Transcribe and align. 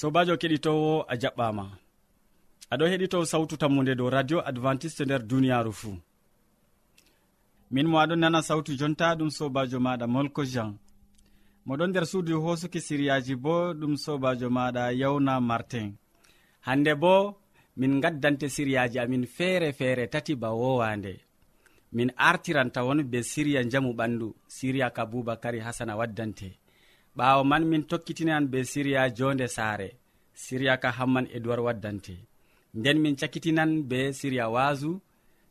sobajo 0.00 0.34
keɗitowo 0.40 0.92
a 1.12 1.14
jaɓɓama. 1.22 1.64
Aɗo 2.72 2.84
heɗito 2.90 3.18
sawtu 3.30 3.54
tammude 3.60 3.92
dow 3.98 4.08
radio 4.16 4.38
adventiste 4.50 5.02
nder 5.04 5.22
duniyaru 5.30 5.72
fuu. 5.80 5.96
Min 7.72 7.86
mo 7.90 7.96
aɗon 8.02 8.20
nana 8.22 8.40
sawtu 8.48 8.70
jonta 8.80 9.06
ɗum 9.18 9.30
sobajo 9.38 9.78
maɗa 9.86 10.06
molko 10.14 10.42
jean. 10.52 10.70
Moɗon 11.66 11.90
nder 11.90 12.06
suudu 12.10 12.34
hosuki 12.44 12.80
siriyaji 12.86 13.34
bo 13.44 13.54
ɗum 13.80 13.94
sobajo 14.04 14.48
maɗa 14.56 14.82
yawna 15.00 15.34
martin. 15.48 15.88
Hande 16.66 16.92
bo 17.02 17.14
min 17.76 18.00
gaddante 18.02 18.46
siriyaji 18.54 18.98
amin 18.98 19.24
feere 19.36 19.68
feere 19.78 20.04
tati 20.12 20.34
ba 20.42 20.48
wowande 20.60 21.12
min 21.96 22.08
artiran 22.16 22.70
tawon 22.74 23.00
be 23.10 23.18
siriya 23.30 23.60
jamu 23.72 23.90
ɓandu 23.98 24.28
siriya 24.56 24.88
ka 24.96 25.02
boubacary 25.10 25.60
hasana 25.66 25.94
waddante. 26.00 26.59
ɓawo 27.20 27.42
man 27.50 27.64
min 27.70 27.82
tokkitinan 27.90 28.44
be 28.52 28.58
siriya 28.72 29.02
jonde 29.16 29.46
saare. 29.56 29.88
Siriya 30.44 30.74
ka 30.82 30.88
hamman 30.98 31.26
edoird 31.36 31.60
waddante. 31.66 32.14
Nden 32.78 32.98
min 33.02 33.16
cakkitinan 33.20 33.70
be 33.90 33.98
siriya 34.18 34.46
wasu 34.54 34.90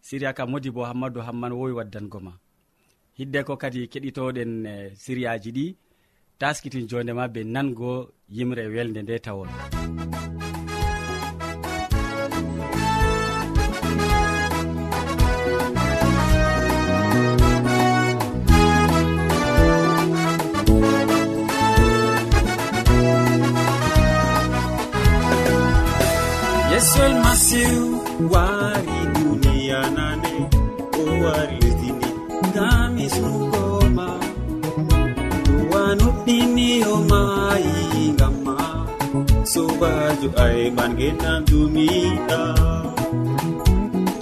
siriya 0.08 0.32
ka 0.38 0.44
modi 0.52 0.70
bo 0.76 0.82
hammadou 0.90 1.22
hamman 1.28 1.54
wowi 1.60 1.74
waddango 1.80 2.20
ma. 2.26 2.34
Hidde 3.18 3.40
ko 3.48 3.54
kadi 3.62 3.82
keɗitoɗen 3.92 4.52
e, 4.74 4.76
siriyaji 5.04 5.50
ɗi. 5.58 5.66
Taskitin 6.40 6.88
jondema 6.90 7.26
be 7.34 7.42
nango 7.54 7.92
yimre 8.36 8.64
welde 8.74 9.00
nde 9.04 9.16
tawon. 9.26 9.50
ay 40.46 40.72
genam 40.98 41.40
dumiɗa 41.50 42.42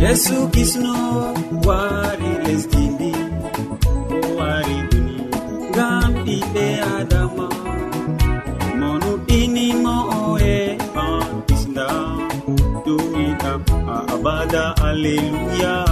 yesu 0.02 0.38
kisno 0.54 0.96
wari 1.68 2.32
lesdindi 2.46 3.12
o 4.16 4.20
wari 4.38 4.78
duni 4.90 5.16
ngam 5.72 6.12
ɓiɓɓe 6.26 6.66
adama. 6.98 7.48
Monuɗinimo 8.80 9.96
oe 10.22 10.56
an 11.06 11.24
kisda 11.48 11.88
dumiɗa 12.86 13.52
a 13.94 13.98
abada 14.14 14.64
alleluya. 14.88 15.87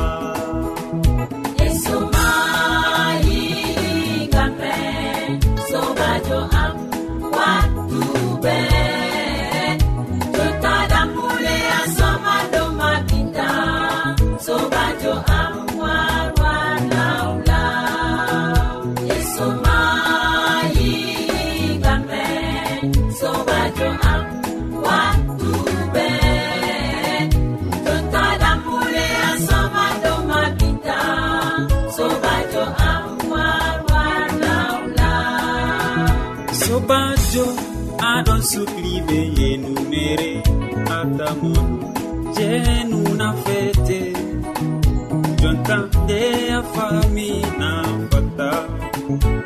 nde 46.05 46.23
a 46.57 46.61
famina 46.73 47.69
an 47.83 47.99
fatta 48.11 48.51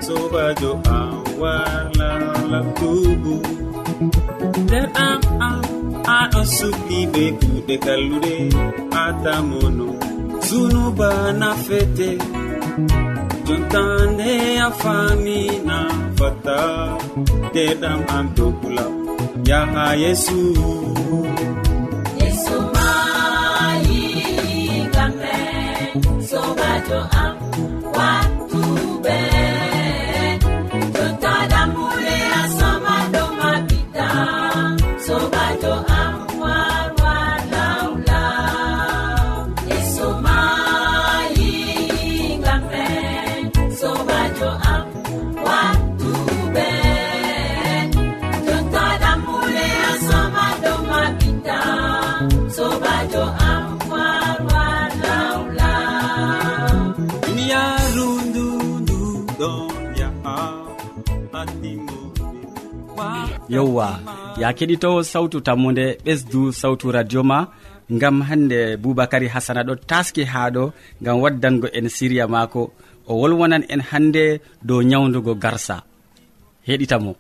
sobajo 0.06 0.72
a 0.98 1.00
wala 1.42 2.10
labtugu 2.52 3.36
nder 4.64 4.86
am 5.08 5.22
an 5.50 5.62
aɗo 6.18 6.42
sukli 6.56 7.00
be 7.14 7.24
kuɗe 7.40 7.76
kallude 7.86 8.36
atamono 9.04 9.88
zunuba 10.48 11.10
nafete 11.42 12.10
jontande 13.46 14.32
a 14.68 14.70
famina 14.82 15.78
fata 16.18 16.18
fatta 16.20 16.60
nde 17.50 17.64
ɗam 17.82 18.00
am 18.16 18.26
dokula 18.38 18.86
yaha 19.50 19.86
yesu 20.04 20.40
to 26.90 27.10
am. 27.14 27.49
yowwa 63.50 63.88
ya 64.42 64.50
keɗitowo 64.58 65.00
sawtu 65.12 65.38
tammude 65.48 65.86
ɓesdu 66.06 66.42
sawtu 66.62 66.92
radio 66.92 67.22
ma 67.24 67.40
gam 68.02 68.22
hande 68.22 68.78
boubacary 68.78 69.28
hasana 69.34 69.62
ɗo 69.68 69.74
taski 69.90 70.24
ha 70.32 70.42
ɗo 70.56 70.64
gam 71.02 71.18
waddango 71.24 71.68
en 71.78 71.88
siriya 71.96 72.26
mako 72.28 72.62
o 73.10 73.14
wolwonan 73.22 73.64
en 73.74 73.82
hande 73.90 74.24
dow 74.68 74.82
nyawdugo 74.90 75.34
garsa. 75.44 75.76
Heɗitamo. 76.68 77.12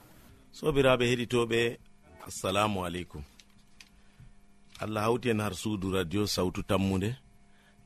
Sobiraɓe 0.57 1.03
heɗitoɓe 1.11 1.59
assalamu 2.27 2.77
aleykum. 2.85 3.21
Allah 4.83 5.03
hawti 5.05 5.29
en 5.29 5.39
har 5.43 5.53
suudu 5.61 5.87
radio 5.91 6.21
sawtu 6.35 6.61
tammude. 6.69 7.09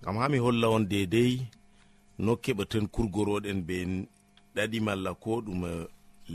Gam 0.03 0.17
ha 0.17 0.25
mi 0.29 0.37
holla 0.37 0.67
on 0.75 0.83
dedei 0.91 1.33
no 2.19 2.31
keɓaten 2.43 2.85
kurgoroɗen 2.93 3.59
be 3.67 3.75
ɗaɗi 4.55 4.77
malla 4.87 5.11
ko 5.23 5.31
ɗum 5.45 5.61
eh, 5.71 5.87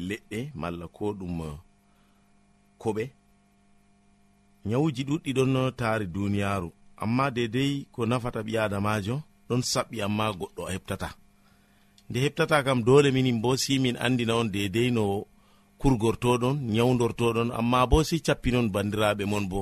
leɗɗe 0.08 0.38
malla 0.60 0.86
ko 0.96 1.06
ɗum 1.18 1.40
eh, 1.48 1.56
ko 2.78 2.88
ɓe 2.96 3.04
nyawuji 4.68 5.02
ɗuɗɗi 5.08 5.30
ɗon 5.36 5.50
no 5.54 5.70
taari 5.70 6.06
duniyaaru 6.14 6.68
amma 7.02 7.24
dedei 7.36 7.86
ko 7.92 8.00
nafata 8.10 8.40
ɓi 8.46 8.52
adamajo 8.64 9.16
ɗon 9.48 9.62
saɓɓi 9.72 9.96
amma 10.06 10.24
goɗɗo 10.38 10.62
heɓtata. 10.74 11.08
Nde 12.08 12.18
heɓtata 12.24 12.56
kam 12.66 12.78
dole 12.86 13.08
minin 13.12 13.38
bo 13.42 13.50
si 13.62 13.72
min 13.78 13.96
andina 14.04 14.34
on 14.40 14.48
dedei 14.54 14.90
no 14.96 15.04
kurgortoɗon 15.80 16.56
nyawdortoɗon 16.74 17.48
amma 17.58 17.80
bo 17.90 17.98
si 18.08 18.16
cappinon 18.26 18.66
bandiraɓe 18.74 19.24
mon 19.32 19.44
bo. 19.52 19.60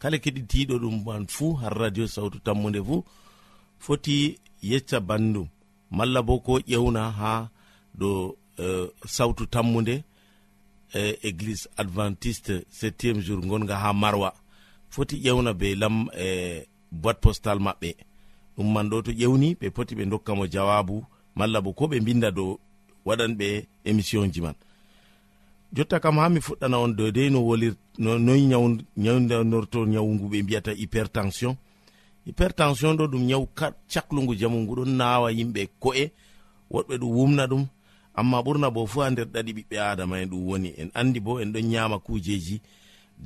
Kala 0.00 0.16
keɗitiɗo 0.24 0.74
ɗum 0.82 0.96
man 1.06 1.24
fuu 1.34 1.52
har 1.60 1.74
radio 1.82 2.06
sawtu 2.14 2.38
tammude 2.46 2.80
fuu 2.88 3.00
foti 3.84 4.16
yecca 4.70 4.98
bandum 5.08 5.48
malla 5.96 6.20
bo 6.22 6.34
ko 6.46 6.52
ƴewna 6.70 7.02
ha 7.18 7.32
dow 8.00 8.36
uh, 8.58 8.86
sawtu 9.16 9.44
tammude 9.54 9.94
e 10.94 11.18
église 11.22 11.68
adventiste 11.76 12.64
septiéme 12.70 13.20
jour 13.20 13.40
gonga 13.40 13.76
ha 13.76 13.92
marwa. 13.92 14.34
Foti 14.90 15.16
ƴewna 15.16 15.52
be 15.54 15.74
lam 15.74 16.08
e 16.16 16.66
boite 16.90 17.20
postal 17.20 17.58
maɓɓe. 17.58 17.94
Ɗum 18.56 18.72
man 18.72 18.88
ɗo 18.90 19.02
to 19.02 19.12
ƴewni 19.12 19.54
ɓe 19.54 19.70
poti 19.70 19.94
ɓe 19.94 20.04
dokkamo 20.06 20.46
jawabu 20.46 21.04
malla 21.34 21.60
bo 21.60 21.72
ko 21.72 21.86
ɓe 21.86 22.00
binda 22.00 22.30
dow 22.30 22.58
waɗanɓe 23.06 23.66
émission 23.84 24.32
ji 24.32 24.40
man. 24.40 24.54
Jotta 25.72 26.00
kam 26.00 26.16
ha 26.18 26.28
mi 26.28 26.40
fuɗɗana 26.40 26.78
on 26.78 26.88
dedei 26.96 27.30
no 27.30 27.40
wolir 27.40 27.74
noyi 27.98 28.46
nyawdanorto 28.96 29.86
nyawu 29.86 30.14
ngu 30.14 30.28
ɓe 30.28 30.42
mbiyata 30.42 30.72
hypertension. 30.72 31.56
Hypertension 32.26 32.96
ɗo 32.96 33.06
ɗum 33.06 33.24
nyawu 33.24 33.48
caklugu 33.88 34.34
jamu 34.34 34.58
ngu 34.60 34.74
ɗon 34.76 34.96
nawa 34.96 35.30
yimɓe 35.32 35.68
ko'e 35.78 36.10
woɗɓe 36.70 36.98
ɗum 36.98 37.10
wumna 37.10 37.46
ɗum 37.46 37.66
amma 38.18 38.42
ɓurna 38.42 38.68
bo 38.74 38.86
fu 38.86 39.00
ha 39.00 39.10
nder 39.10 39.26
ɗaɗi 39.34 39.52
ɓiɓɓe 39.56 39.76
adama 39.90 40.14
en 40.22 40.28
ɗum 40.30 40.42
woni 40.48 40.68
en 40.80 40.90
andi 40.94 41.20
bo 41.20 41.32
en 41.42 41.52
ɗon 41.52 41.66
nyama 41.72 41.98
kujeji 42.06 42.60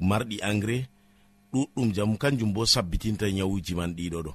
marɗi 0.08 0.36
engrais 0.48 0.84
ɗuɗɗum 1.52 1.88
jam 1.94 2.16
kanjum 2.16 2.52
bo 2.52 2.66
sabbitinta 2.66 3.26
nyawuji 3.36 3.74
man 3.74 3.94
ɗiɗo 3.96 4.22
ɗo. 4.26 4.32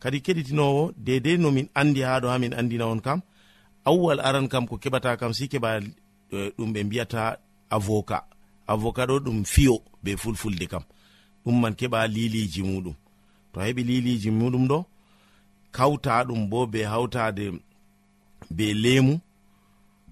Kadi 0.00 0.18
keɗitinowo 0.24 0.92
dedei 0.96 1.38
nomin 1.38 1.68
andi 1.74 2.00
ha 2.02 2.20
ɗo 2.20 2.28
ha 2.28 2.38
min 2.38 2.52
andina 2.54 2.86
on 2.86 3.00
kam 3.00 3.20
awwal 3.84 4.20
aran 4.20 4.48
kam 4.48 4.66
ko 4.66 4.76
keɓata 4.76 5.16
kam 5.20 5.32
si 5.32 5.46
keɓa 5.48 5.80
ɗum 6.56 6.72
ɓe 6.74 6.80
mbiyata 6.84 7.38
avoka. 7.70 8.18
Avoka 8.66 9.06
ɗo 9.06 9.20
ɗum 9.24 9.44
fiyo 9.44 9.82
be 10.02 10.16
fulfulde 10.16 10.66
kam. 10.66 10.82
Ɗum 11.44 11.60
man 11.60 11.74
keɓa 11.74 12.06
liliji 12.08 12.62
muɗum. 12.62 12.94
To 13.52 13.60
heɓi 13.60 13.82
liliji 13.84 14.30
muɗum 14.30 14.66
ɗo 14.68 14.84
kawta 15.72 16.24
ɗum 16.24 16.48
bo 16.50 16.66
be 16.66 16.82
hawtade 16.84 17.52
be 18.50 18.74
lemu 18.74 19.20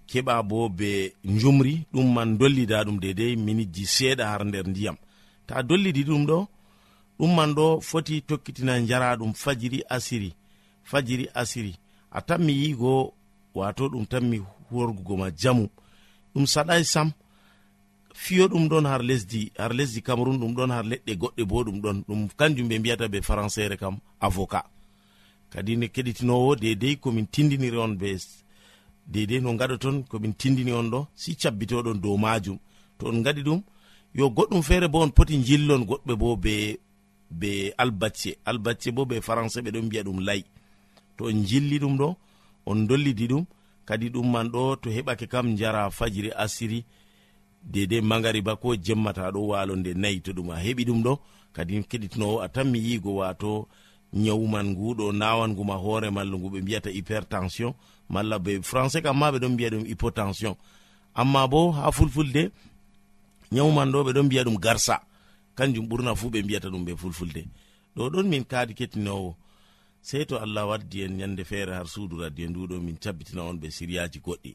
keɓa 0.09 0.43
bo 0.43 0.69
be 0.69 1.15
jumri 1.25 1.75
ɗum 1.93 2.12
man 2.15 2.39
dollida 2.39 2.85
ɗum 2.87 2.99
dedei 3.01 3.37
minitji 3.37 3.85
seeɗa 3.87 4.25
har 4.31 4.43
nder 4.45 4.67
ndiyam. 4.69 4.97
Ta 5.47 5.62
dollidi 5.69 6.03
ɗum 6.09 6.23
ɗo 6.29 6.39
ɗum 7.19 7.31
man 7.37 7.51
ɗo 7.56 7.67
foti 7.89 8.15
tokkitina 8.29 8.73
jara 8.89 9.17
ɗum 9.17 9.33
fajiri 9.43 9.81
asiri 9.89 10.31
fajiri 10.91 11.27
asiri. 11.35 11.73
A 12.11 12.21
tanmi 12.27 12.53
yigo 12.53 13.12
wato 13.55 13.85
ɗum 13.89 14.05
tanmi 14.06 14.39
horgugo 14.71 15.17
ma 15.17 15.29
jamu. 15.41 15.69
Ɗum 16.35 16.47
saɗai 16.47 16.85
sam 16.85 17.09
fiyo 18.15 18.49
ɗum 18.49 18.69
ɗon 18.69 18.87
har 18.87 19.03
lesdi 19.03 19.53
har 19.59 19.73
lesdi 19.79 20.01
cameron 20.03 20.39
ɗum 20.41 20.55
ɗon 20.56 20.71
har 20.71 20.85
leɗɗe 20.85 21.12
goɗɗe 21.21 21.45
bo 21.51 21.65
ɗum 21.65 21.81
ɗon. 21.83 22.05
Ɗum 22.09 22.29
kanjum 22.39 22.69
ɓe 22.69 22.79
mbiyata 22.79 23.09
be 23.09 23.19
françaire 23.21 23.77
kam 23.77 23.97
avocat 24.21 24.67
kadi 25.55 25.77
ne 25.77 25.87
keɗitinowo 25.89 26.56
dedei 26.56 26.97
komin 26.97 27.27
tindiniri 27.27 27.79
on 27.79 27.95
be 27.97 28.19
dedei 29.06 29.41
no 29.41 29.55
gaɗoton 29.55 30.05
komin 30.09 30.33
tindini 30.35 30.73
on 30.73 30.91
ɗo 30.91 31.06
si 31.15 31.35
cabbitoɗon 31.37 32.01
dow 32.01 32.17
majum. 32.17 32.59
To 32.99 33.06
on 33.09 33.23
gaɗi 33.23 33.43
ɗum 33.43 33.62
yo 34.15 34.31
goɗɗum 34.31 34.62
feere 34.62 34.89
bo 34.89 35.01
on 35.01 35.11
poti 35.11 35.37
jillon 35.45 35.85
goɗɓe 35.85 36.15
bo 36.17 36.37
be 36.37 36.79
be 37.31 37.73
albacce. 37.79 38.37
Albacce 38.45 38.91
bo 38.93 39.05
be 39.05 39.21
français 39.21 39.62
ɓe 39.62 39.71
ɗon 39.71 39.87
mbiya 39.87 40.03
ɗum 40.03 40.21
lay. 40.21 40.45
To 41.17 41.25
on 41.27 41.45
jilli 41.45 41.79
ɗum 41.79 41.97
ɗo 41.99 42.17
on 42.67 42.87
dollidi 42.87 43.27
ɗum 43.29 43.45
kadi 43.85 44.09
ɗum 44.11 44.31
man 44.31 44.49
ɗo 44.49 44.77
to 44.77 44.91
heɓake 44.91 45.27
kam 45.29 45.56
jara 45.56 45.91
fajiri 45.91 46.31
asiri 46.37 46.85
dedei 47.62 48.01
magariba 48.01 48.56
ko 48.56 48.75
jemmata 48.77 49.31
ɗo 49.31 49.47
walo 49.49 49.77
nde 49.77 49.95
nayi. 49.95 50.21
To 50.21 50.33
ɗum 50.33 50.51
a 50.51 50.56
heɓi 50.56 50.85
ɗum 50.85 51.03
ɗo 51.03 51.19
kadi 51.53 51.83
keɗitinowo 51.85 52.41
a 52.43 52.49
tanmi 52.49 52.79
yigo 52.79 53.15
wato 53.17 53.69
ñawman 54.15 54.67
nguɗo 54.73 55.13
nawanguma 55.13 55.75
hoore 55.75 56.11
malla 56.11 56.37
ngu 56.39 56.49
ɓe 56.53 56.61
mbiyata 56.63 56.91
hypertension 56.91 57.75
malla 58.09 58.39
be 58.39 58.53
français 58.63 59.03
kam 59.03 59.19
ma 59.19 59.31
ɓe 59.33 59.39
ɗon 59.43 59.53
mbiya 59.55 59.71
ɗum 59.71 59.85
hypotension. 59.87 60.55
Amma 61.15 61.47
bo 61.49 61.71
ha 61.73 61.91
fulfulde 61.93 62.51
ñawman 63.53 63.91
ɗo 63.93 63.99
ɓe 64.07 64.13
ɗon 64.15 64.27
mbiya 64.27 64.45
ɗum 64.45 64.57
garsa. 64.59 65.01
Kanjum 65.57 65.87
ɓurna 65.89 66.15
fu 66.15 66.31
ɓe 66.31 66.43
mbiyata 66.43 66.69
ɗum 66.71 66.85
ɓe 66.87 66.97
fulfulde. 66.97 67.43
Ɗo 67.97 68.11
ɗon 68.11 68.27
min 68.29 68.45
kaadi 68.45 68.75
kettinowo. 68.75 69.35
Sey 70.03 70.25
to 70.27 70.37
allah 70.39 70.67
waddi 70.69 71.03
en 71.03 71.17
ñande 71.19 71.45
feere 71.45 71.73
har 71.75 71.87
suudu 71.89 72.21
radio 72.21 72.49
nduɗo 72.49 72.81
min 72.81 72.97
cabbitina 72.97 73.43
on 73.43 73.55
ɓe 73.61 73.71
siriyaji 73.71 74.21
goɗɗi. 74.21 74.55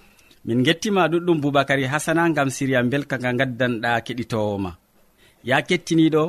min 0.45 0.63
gettima 0.65 1.07
ɗuɗɗum 1.11 1.37
boubacary 1.43 1.85
hasana 1.91 2.29
gam 2.35 2.49
siriya 2.55 2.83
belka 2.91 3.15
nga 3.19 3.31
gaddanɗa 3.39 4.01
keɗitowoma 4.05 4.71
ya 5.49 5.57
kettiniɗo 5.67 6.23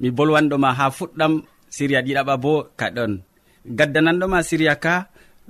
mi 0.00 0.08
bolwanɗoma 0.16 0.68
ha 0.78 0.84
fuɗɗam 0.96 1.32
siriya 1.76 2.00
ɗiɗaɓa 2.06 2.34
bo 2.42 2.52
kaɗon 2.80 3.12
gaddananɗoma 3.78 4.38
siriya 4.48 4.74
ka 4.84 4.94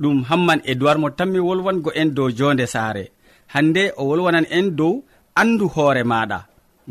ɗum 0.02 0.16
hamman 0.28 0.60
edoird 0.70 0.98
mo 1.00 1.08
tanmi 1.18 1.38
wolwango 1.46 1.90
en 2.00 2.08
dow 2.16 2.28
jonde 2.38 2.66
saare. 2.74 3.04
Hande 3.54 3.82
o 3.96 4.02
wolwanan 4.08 4.46
en 4.50 4.66
dow 4.78 4.94
andu 5.40 5.66
hoore 5.74 6.02
maɗa 6.12 6.38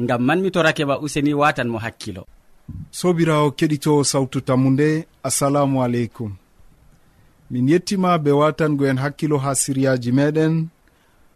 ngam 0.01 0.21
man 0.27 0.39
mi 0.43 0.49
torake 0.55 0.83
ma 0.85 0.95
useni 1.05 1.33
watan 1.41 1.69
mo 1.71 1.77
hakkilo. 1.85 2.23
Sobirawo 2.99 3.47
keɗitowo 3.57 4.01
sawtu 4.11 4.39
tammu 4.47 4.69
nde 4.71 4.89
assalamu 5.27 5.77
aleykum. 5.85 6.31
Min 7.51 7.69
yettima 7.71 8.17
be 8.23 8.31
watango 8.41 8.83
en 8.89 9.01
hakkilo 9.03 9.37
ha 9.43 9.51
siriyaji 9.61 10.11
meɗen. 10.17 10.53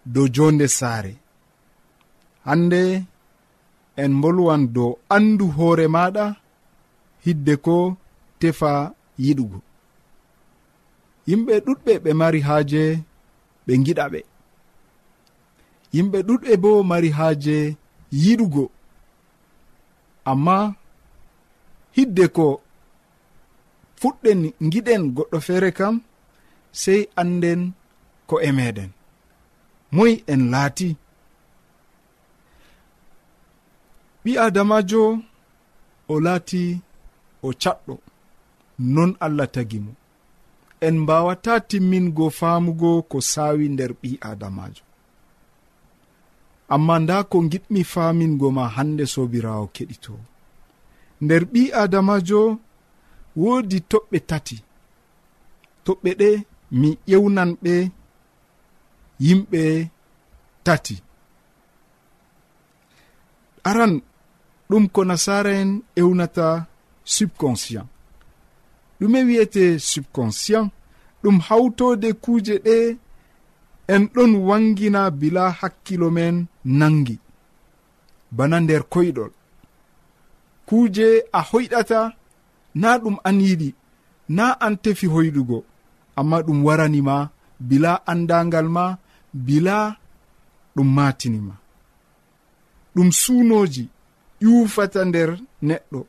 dow 0.06 0.28
jonde 0.36 0.68
saare. 0.68 1.14
Hande 2.46 2.82
en 3.96 4.14
bolwan 4.22 4.64
dow 4.76 4.92
andu 5.16 5.46
hoore 5.58 5.86
maɗa 5.96 6.26
hidde 7.26 7.54
ko 7.66 7.76
tefa 8.40 8.72
yiɗugo. 9.24 9.60
Yimɓe 11.28 11.54
ɗuɗɓe 11.66 11.94
ɓe 12.04 12.12
mari 12.20 12.40
haaje 12.48 12.84
ɓe 13.66 13.74
giɗa 13.86 14.06
ɓe. 14.14 14.20
Yimɓe 15.96 16.18
ɗuɗɓe 16.28 16.52
bo 16.64 16.72
mari 16.90 17.10
haaje 17.18 17.56
yiɗugo. 18.24 18.64
Amma 20.32 20.58
hidde 21.96 22.26
ko 22.36 22.48
fuɗɗen 24.00 24.40
giɗen 24.72 25.02
goɗɗo 25.16 25.38
feere 25.48 25.70
kam 25.78 25.96
sey 26.82 27.02
anden 27.22 27.62
ko 28.30 28.36
e 28.48 28.50
meɗen 28.58 28.92
moy 29.96 30.14
en 30.34 30.42
laati. 30.54 30.90
Ɓi 34.24 34.32
adamajo 34.46 35.04
o 36.14 36.16
laati 36.26 36.62
o 37.48 37.50
caɗɗo 37.62 37.94
non 38.94 39.12
allah 39.26 39.48
tagi 39.56 39.80
mo. 39.86 39.92
En 40.86 40.96
mbawata 41.04 41.54
timmingo 41.70 42.26
faamugo 42.40 42.92
ko 43.12 43.18
saawi 43.32 43.66
nder 43.74 43.92
ɓi 44.02 44.10
adamajo 44.30 44.84
amma 46.74 46.96
nda 47.04 47.18
ko 47.32 47.38
giɗmi 47.52 47.82
faamingo 47.94 48.48
ma 48.58 48.64
hande 48.76 49.04
sobirawo 49.14 49.66
keɗito. 49.76 50.14
Nder 51.24 51.44
ɓi 51.52 51.62
adamajo 51.82 52.42
woodi 53.42 53.78
toɓɓe 53.92 54.18
tati. 54.30 54.58
Toɓɓe 55.86 56.12
ɗe 56.20 56.30
mi 56.80 56.90
ƴewnan 57.10 57.52
ɓe 57.64 57.74
yimɓe 59.26 59.64
tati. 60.66 60.96
Aran 63.70 63.94
ɗum 64.70 64.86
ko 64.94 65.02
nasara 65.10 65.52
en 65.62 65.72
ewnata 66.02 66.48
subconscient. 67.14 67.88
Ɗume 69.00 69.20
wi'ete 69.28 69.64
subconscient 69.92 70.72
ɗum 71.22 71.38
hawtode 71.48 72.10
kuuje 72.24 72.56
ɗe 72.66 72.76
en 73.94 74.04
ɗon 74.14 74.32
wangina 74.48 75.02
bila 75.20 75.44
hakkilo 75.60 76.08
men 76.18 76.36
nangi. 76.80 77.16
Bana 78.36 78.58
nder 78.60 78.84
koyɗol. 78.94 79.32
Kuuje 80.68 81.08
a 81.32 81.42
hoyɗata 81.50 82.00
na 82.82 82.90
ɗum 83.02 83.16
an 83.28 83.38
yiɗi 83.46 83.70
na 84.36 84.46
an 84.66 84.76
tefi 84.84 85.08
hoyɗugo 85.14 85.58
amma 86.20 86.38
ɗum 86.46 86.60
waranima 86.66 87.16
bila 87.60 87.92
andangal 88.12 88.68
ma 88.76 88.86
bila 89.34 89.98
ɗum 90.76 90.88
matinima. 90.96 91.56
Ɗum 92.96 93.12
suunoji 93.12 93.90
ƴufata 94.42 95.06
nder 95.06 95.30
neɗɗo 95.62 96.06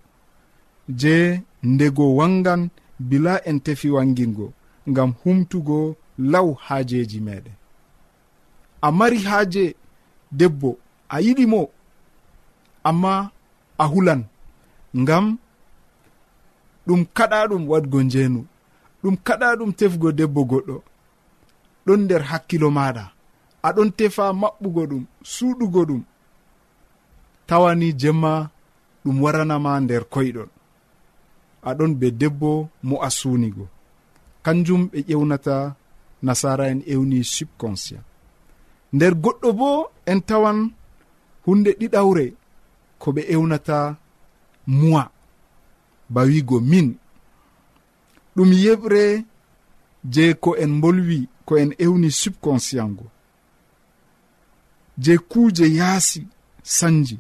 je 0.88 1.40
ndego 1.62 2.16
wangan 2.16 2.69
bila 2.99 3.40
en 3.49 3.61
tefi 3.61 3.90
wangingo 3.90 4.52
ngam 4.88 5.12
humtugo 5.25 5.97
law 6.19 6.54
haajeji 6.54 7.21
meɗen 7.21 7.54
a 8.81 8.88
mari 8.93 9.19
haaje 9.19 9.75
debbo 10.33 10.78
a 11.09 11.21
yiɗi 11.21 11.47
mo 11.47 11.71
amma 12.85 13.31
a 13.78 13.85
hulan 13.87 14.23
ngam 14.97 15.38
ɗum 16.87 17.04
kaɗa 17.16 17.49
ɗum 17.50 17.69
wadgo 17.71 18.02
njeenu 18.02 18.40
ɗum 19.02 19.16
kaɗa 19.26 19.57
ɗum 19.59 19.73
tefgo 19.78 20.09
debbo 20.12 20.40
goɗɗo 20.50 20.76
ɗon 21.87 22.00
nder 22.04 22.23
hakkilo 22.31 22.69
maɗa 22.71 23.04
aɗon 23.68 23.90
tefa 23.99 24.25
maɓɓugo 24.40 24.83
ɗum 24.90 25.04
suuɗugo 25.33 25.80
ɗum. 25.88 26.02
Tawani 27.49 27.88
jemma 28.00 28.33
ɗum 29.02 29.16
waranama 29.25 29.71
nder 29.85 30.02
koyɗol 30.12 30.50
aɗon 31.68 31.92
be 32.00 32.06
debbo 32.21 32.50
mo 32.88 32.97
a 33.06 33.09
suunigo. 33.18 33.64
Kanjum 34.44 34.83
ɓe 34.92 34.99
ƴewnata 35.09 35.56
nasara 36.26 36.64
en 36.73 36.80
ewni 36.92 37.18
subconscient. 37.35 38.04
Nder 38.94 39.14
goɗɗo 39.23 39.49
bo 39.59 39.68
en 40.11 40.21
tawan 40.28 40.59
hunde 41.47 41.71
ɗiɗawre 41.80 42.25
ko 43.00 43.09
ɓe 43.16 43.23
ewnata 43.35 43.78
muwa 44.78 45.02
ba 46.12 46.21
wigo 46.28 46.56
min. 46.71 46.88
Ɗum 48.37 48.50
yeɓre 48.64 49.02
je 50.12 50.25
ko 50.42 50.50
en 50.62 50.73
bolwi 50.83 51.18
ko 51.47 51.52
en 51.62 51.71
ewni 51.85 52.11
subconscient 52.11 52.92
go 52.99 53.06
je 54.98 55.18
kuuje 55.18 55.66
yaasi 55.74 56.26
sanji. 56.62 57.18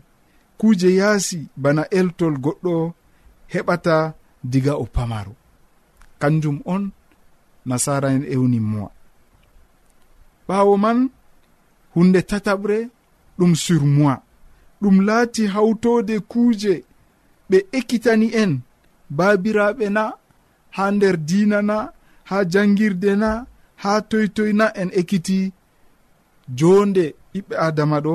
Kuuje 0.58 0.94
yaasi 0.96 1.48
bana 1.56 1.82
eltol 1.98 2.34
goɗɗo 2.44 2.92
heɓata 3.52 3.96
diga 4.50 4.72
o 4.76 4.84
pamaro 4.94 5.34
kanjum 6.20 6.58
on 6.74 6.82
nasara 7.66 8.08
en 8.16 8.24
ewni 8.34 8.60
mowa. 8.60 8.90
Ɓaawo 10.48 10.74
man 10.84 10.98
hunde 11.94 12.20
tataɓre 12.30 12.78
ɗum 13.38 13.52
sur 13.54 13.82
moi 13.96 14.16
ɗum 14.82 14.96
laati 15.06 15.42
hawtode 15.54 16.14
kuuje 16.30 16.72
ɓe 17.50 17.58
ekkitani 17.78 18.28
en 18.42 18.52
baabiraɓe 19.16 19.86
na 19.96 20.04
ha 20.76 20.84
nder 20.94 21.16
diina 21.28 21.58
na 21.70 21.76
ha 22.30 22.36
jangirde 22.52 23.10
na 23.22 23.30
ha 23.82 23.92
toytoy 24.10 24.52
na 24.58 24.66
en 24.80 24.90
ekkiti 25.00 25.38
jonde 26.58 27.04
ɓiɓɓe 27.34 27.54
adama 27.66 27.96
ɗo 28.06 28.14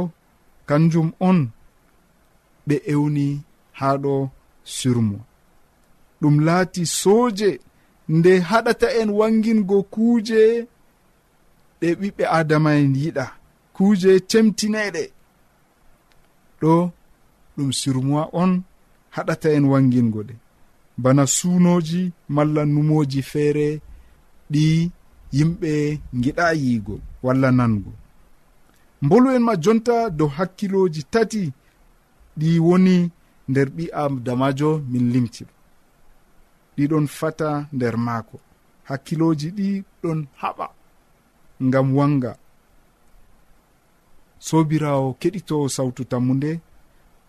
kanjum 0.68 1.10
on 1.28 1.40
ɓe 2.68 2.76
ewni 2.94 3.26
haa 3.80 3.96
ɗo 4.04 4.14
surmo 4.76 5.18
ɗum 6.22 6.36
laati 6.48 6.82
sooje 7.00 7.50
nde 8.16 8.32
haɗata 8.50 8.88
en 9.00 9.10
wangingo 9.20 9.78
kuuje 9.94 10.42
ɗe 11.80 11.88
ɓiɓɓe 12.00 12.24
adama 12.38 12.70
en 12.82 12.94
yiɗa. 13.02 13.26
Kuuje 13.76 14.12
cemtineɗe 14.30 15.04
ɗo 16.62 16.74
ɗum 17.56 17.70
surmowa 17.80 18.24
on 18.42 18.52
haɗata 19.16 19.48
en 19.58 19.66
wangingo 19.72 20.20
ɗe. 20.28 20.36
Bana 21.04 21.24
suunoji 21.36 22.02
malla 22.36 22.62
numoji 22.74 23.22
feere 23.32 23.68
ɗi 24.52 24.66
yimɓe 25.36 25.72
giɗa 26.22 26.46
yiigo 26.62 26.96
walla 27.26 27.50
nango. 27.58 27.92
mbolu 29.04 29.28
en 29.36 29.44
ma 29.48 29.54
jonta 29.64 29.96
dow 30.18 30.30
hakkiloji 30.38 31.02
tati. 31.14 31.44
Ɗi 32.40 32.50
woni 32.68 32.96
nder 33.50 33.68
ɓi 33.76 33.86
adamajo 34.02 34.70
min 34.92 35.06
limti 35.14 35.44
ɗiɗon 36.76 37.06
fata 37.18 37.50
nder 37.76 37.96
maako. 38.06 38.38
Hakkiloji 38.90 39.48
ɗi 39.58 39.68
ɗon 40.02 40.20
haɓa 40.42 40.66
ngam 41.68 41.88
wanga. 41.98 42.32
Sobirawo 44.48 45.08
keɗitowo 45.22 45.66
sawtu 45.76 46.02
tammu 46.12 46.34
nde 46.38 46.52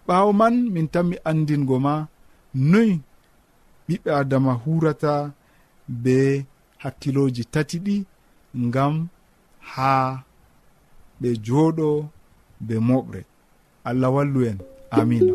ɓaawo 0.06 0.30
man 0.40 0.54
min 0.74 0.86
tanmi 0.92 1.16
andingo 1.30 1.76
ma 1.86 1.94
noy 2.70 2.90
ɓiɓɓe 3.86 4.10
adama 4.20 4.52
hurata 4.62 5.12
be 6.02 6.16
hakkiloji 6.82 7.42
tati 7.54 7.76
ɗi 7.86 7.96
ngam 8.66 8.94
haa 9.72 10.08
ɓe 11.20 11.28
jooɗo 11.44 11.86
be 12.66 12.74
moɓre. 12.88 13.20
Allah 13.84 14.10
wallu 14.14 14.40
en. 14.48 14.58
Amina 14.90 15.32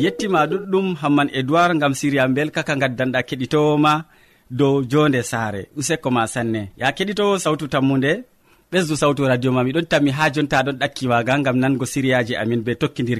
mi 0.00 0.06
yettima 0.06 0.40
ɗuɗɗum 0.50 0.86
hamman 1.02 1.28
edoird 1.38 1.78
gam 1.80 1.92
siriya 2.00 2.24
belka 2.36 2.62
ka 2.68 2.74
gaddanɗa 2.82 3.20
keɗitowoma 3.28 3.92
dow 4.58 4.74
jonde 4.90 5.20
saare. 5.30 5.62
Useko 5.78 6.08
ma 6.10 6.22
sanne. 6.34 6.62
Ya 6.80 6.88
keɗitowo 6.96 7.34
sawtu 7.44 7.66
tammude 7.72 8.12
ɓesdu 8.72 8.94
sawtu 9.00 9.22
radio 9.30 9.50
ma 9.52 9.62
miɗon 9.66 9.86
tammi 9.90 10.10
ha 10.16 10.24
jonta 10.34 10.62
ɗon 10.66 10.76
ɗakkiwaga 10.80 11.34
gam 11.44 11.56
nango 11.62 11.84
siriyaji 11.92 12.34
amin 12.42 12.60
be 12.66 12.72
tokkidir 12.80 13.18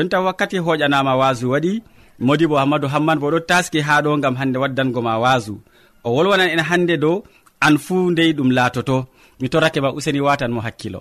jonta 0.00 0.20
wakkati 0.26 0.58
hoƴanama 0.66 1.12
wasu 1.20 1.46
waɗi 1.52 1.72
modi 2.26 2.44
bo 2.50 2.56
hammadou 2.60 2.88
hamman 2.94 3.18
bo 3.20 3.26
ɗo 3.32 3.40
taski 3.50 3.80
ha 3.86 3.94
ɗo 4.04 4.10
gam 4.22 4.34
hande 4.40 4.58
waddango 4.62 5.00
ma 5.06 5.14
wasu 5.24 5.54
o 6.04 6.08
wolwanan 6.14 6.48
en 6.54 6.62
hande 6.70 6.94
dow 7.04 7.16
an 7.66 7.74
fuu 7.84 8.10
ndey 8.12 8.30
ɗum 8.36 8.50
laatoto. 8.56 8.96
Mi 9.40 9.48
torake 9.52 9.80
ma 9.80 9.92
useni 9.98 10.20
watan 10.26 10.52
mo 10.54 10.60
hakkilo. 10.66 11.00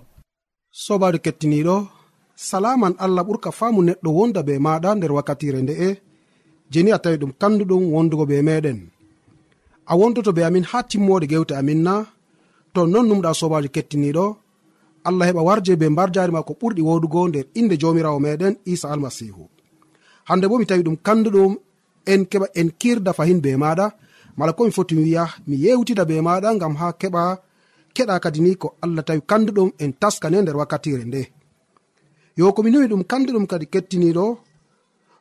Sobajo 0.83 1.19
kettiniɗo 1.25 1.75
salaman 2.49 2.93
allah 3.03 3.23
ɓurka 3.27 3.49
faamu 3.59 3.79
neɗɗo 3.87 4.09
wonda 4.17 4.41
be 4.47 4.53
maɗa 4.65 4.89
nder 4.95 5.11
wakkatire 5.17 5.59
nde'e 5.63 5.89
jeni 6.71 6.91
a 6.91 6.99
tawi 7.03 7.17
ɗum 7.21 7.31
kanduɗum 7.41 7.83
wondugo 7.93 8.25
be 8.29 8.35
meɗen 8.47 8.79
a 9.91 9.93
wondoto 9.99 10.31
be 10.37 10.41
amin 10.47 10.65
ha 10.69 10.77
timmode 10.89 11.25
gewte 11.31 11.53
amin 11.61 11.81
na 11.87 11.93
to 12.73 12.81
non 12.91 13.05
numɗa 13.09 13.31
sobajo 13.39 13.69
kettiniɗo 13.75 14.25
allah 15.07 15.25
heɓa 15.29 15.41
warje 15.47 15.73
be 15.79 15.85
mbarjarima 15.89 16.43
ko 16.47 16.53
ɓurɗi 16.59 16.81
wodugo 16.87 17.27
nder 17.27 17.45
inde 17.59 17.75
jamirawo 17.81 18.19
meɗen 18.25 18.55
isa 18.65 18.87
almasihu. 18.93 19.43
Hande 20.29 20.45
bo 20.47 20.57
mi 20.59 20.65
tawi 20.65 20.83
ɗum 20.83 20.97
kanduɗum 21.05 21.51
en 22.11 22.21
keɓa 22.31 22.47
en 22.59 22.69
kirda 22.79 23.11
fahin 23.17 23.39
be 23.41 23.51
maɗa. 23.63 23.85
Mala 24.37 24.53
komi 24.53 24.71
foti 24.71 24.93
mi 24.95 25.03
wiya 25.07 25.23
mi 25.47 25.55
yewtida 25.63 26.03
be 26.09 26.15
maɗa 26.27 26.49
gam 26.61 26.75
ha 26.79 26.87
keɓa 27.01 27.23
keɗa 27.95 28.19
kadi 28.23 28.39
ni 28.41 28.51
ko 28.61 28.67
allah 28.83 29.03
tawi 29.07 29.21
kanduɗum 29.29 29.69
en 29.83 29.91
taskane 30.01 30.37
nder 30.41 30.55
wakkatire 30.59 31.03
nde. 31.05 31.21
Yo 32.37 32.53
komi 32.55 32.69
numi 32.71 32.87
ɗum 32.91 33.03
kanduɗum 33.11 33.45
kadi 33.51 33.65
kettiniɗo 33.73 34.25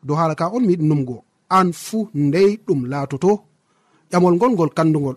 dow 0.06 0.16
hala 0.20 0.34
ka 0.40 0.44
on 0.54 0.64
mi 0.66 0.72
yiɗi 0.72 0.86
numgo. 0.90 1.16
An 1.58 1.68
fuu 1.84 2.08
ndey 2.14 2.50
ɗum 2.66 2.80
laatoto. 2.90 3.32
Ƴamol 4.10 4.34
ngol 4.36 4.52
ngol 4.52 4.70
kandugol. 4.76 5.16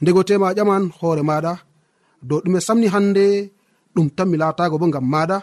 Ndego 0.00 0.22
tema 0.28 0.54
ƴaman 0.56 0.84
hoore 0.98 1.22
maɗa. 1.30 1.52
Dow 2.28 2.40
ɗume 2.44 2.60
samni 2.66 2.86
hande 2.94 3.24
ɗum 3.98 4.08
tan 4.16 4.28
mi 4.30 4.36
laatago 4.42 4.76
bo 4.80 4.86
ngam 4.90 5.06
maɗa 5.12 5.38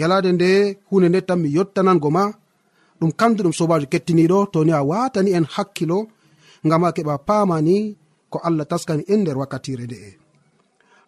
yalade 0.00 0.30
nde 0.36 0.50
hunde 0.88 1.08
nde 1.10 1.20
tan 1.28 1.38
mi 1.42 1.48
yottanango 1.56 2.08
ma. 2.16 2.24
Ɗum 3.00 3.10
kamdu 3.20 3.40
ɗum 3.44 3.54
sobajo 3.58 3.86
kettiniɗo 3.92 4.38
to 4.52 4.58
ni 4.66 4.72
a 4.78 4.82
watani 4.90 5.30
en 5.38 5.46
hakkilo 5.54 5.98
ngam 6.66 6.82
a 6.86 6.90
keɓa 6.96 7.14
pamani 7.28 7.76
ko 8.32 8.36
allah 8.46 8.66
taskani 8.70 9.02
en 9.12 9.20
nder 9.22 9.36
wakkatire 9.40 9.84
nde'e 9.88 10.10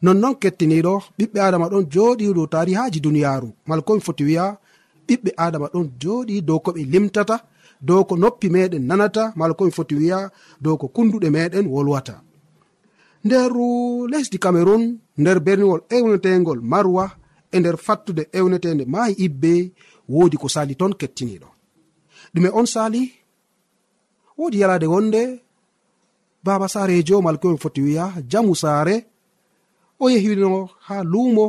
nonnon 0.04 0.35
kettiniɗo 0.42 0.94
ɓiɓɓe 1.18 1.38
adama 1.47 1.66
ɗon 1.73 1.85
joɗi 1.92 2.25
dow 2.37 2.47
tarihaji 2.54 2.99
duniyaru 3.04 3.49
mala 3.68 3.82
komi 3.87 4.00
foti 4.06 4.23
wiya 4.28 4.44
ɓiɓɓe 5.06 5.30
adama 5.44 5.66
ɗon 5.73 5.87
joɗi 6.02 6.35
dow 6.49 6.59
ko 6.64 6.70
ɓe 6.76 6.82
limtata 6.92 7.37
dow 7.87 8.04
ko 8.04 8.14
noppi 8.16 8.49
meɗen 8.54 8.85
nanata. 8.88 9.32
Mala 9.37 9.54
komi 9.54 9.73
foti 9.76 9.94
wiya 10.00 10.18
dow 10.61 10.76
ko 10.80 10.87
kunduɗe 10.94 11.28
meɗen 11.37 11.66
wolwata. 11.73 12.14
nder 13.25 13.53
lesdi 14.11 14.39
cameron 14.39 14.99
nder 15.19 15.41
berniwol 15.41 15.83
ewnetegol 15.89 16.61
marwa 16.62 17.11
e 17.53 17.61
nder 17.61 17.77
fattude 17.77 18.29
ewnetede 18.33 18.85
mayi 18.85 19.15
ibbe 19.27 19.73
wodi 20.09 20.37
ko 20.37 20.49
sali 20.49 20.75
ton 20.75 20.93
kettiniɗo 21.00 21.49
ɗume 22.35 22.49
on 22.59 22.67
sali 22.67 23.03
wodi 24.39 24.61
yalade 24.61 24.87
wonde 24.87 25.23
baba 26.45 26.69
sarejo 26.69 27.19
e 27.19 27.23
malkoyol 27.23 27.59
foti 27.59 27.81
wiya 27.87 28.07
jamu 28.31 28.55
saare 28.57 29.07
o 30.00 30.11
yehino 30.11 30.69
ha 30.87 30.97
lumo 31.12 31.47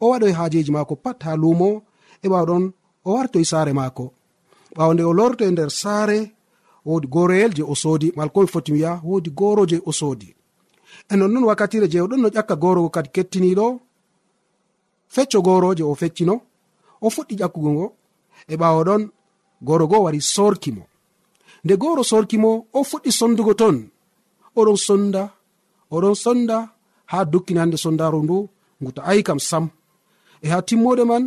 o 0.00 0.04
waɗoy 0.10 0.32
hajeji 0.32 0.72
mako 0.72 0.94
pat 0.96 1.18
ha 1.26 1.36
lumo 1.36 1.82
e 2.22 2.28
ɓawɗon 2.32 2.64
o 3.04 3.12
wartoy 3.14 3.44
saare 3.44 3.72
maako. 3.72 4.04
Ɓawo 4.76 4.94
nde 4.94 5.02
o 5.02 5.12
lorto 5.12 5.42
e 5.44 5.50
nder 5.50 5.70
saare 5.70 6.18
wodi 6.86 7.06
goroyel 7.14 7.52
je 7.56 7.62
o 7.62 7.74
soodi 7.82 8.12
malkomi 8.16 8.46
e 8.48 8.52
foti 8.52 8.72
wiya 8.72 8.92
wodi 9.04 9.30
goro 9.30 9.62
je 9.70 9.78
o 9.84 9.92
soodi. 9.92 10.28
e 11.10 11.14
nonnon 11.16 11.44
wakkatire 11.48 11.86
jewɗon 11.92 12.20
no 12.22 12.28
ƴakka 12.28 12.54
gorowo 12.62 12.88
kadi 12.94 13.10
kettiniɗo 13.14 13.66
fecco 15.14 15.38
goro 15.46 15.68
je 15.78 15.84
o 15.84 15.94
feccino 15.94 16.34
o 17.04 17.06
fuɗɗi 17.14 17.34
ƴakkugo 17.40 17.70
ngo 17.74 17.86
e 18.52 18.54
ɓawo 18.60 18.80
ɗon 18.88 19.02
goro 19.66 19.86
go 19.90 19.96
wari 20.04 20.20
sorkimo. 20.20 20.82
Nde 21.64 21.74
goro 21.82 22.02
sorkimo 22.10 22.50
o 22.72 22.80
fuɗɗi 22.90 23.10
sondugo 23.18 23.52
ton 23.60 23.76
oɗon 24.58 24.78
sonda 24.86 25.22
oɗon 25.94 26.14
sonda 26.24 26.56
ha 27.10 27.18
dukkini 27.32 27.60
hande 27.60 27.76
sondaru 27.84 28.18
ndu 28.22 28.36
ngu 28.80 28.90
to 28.96 29.00
ayi 29.10 29.22
kam 29.28 29.38
sam. 29.48 29.64
E 30.44 30.46
ha 30.52 30.58
timmode 30.68 31.04
man 31.10 31.24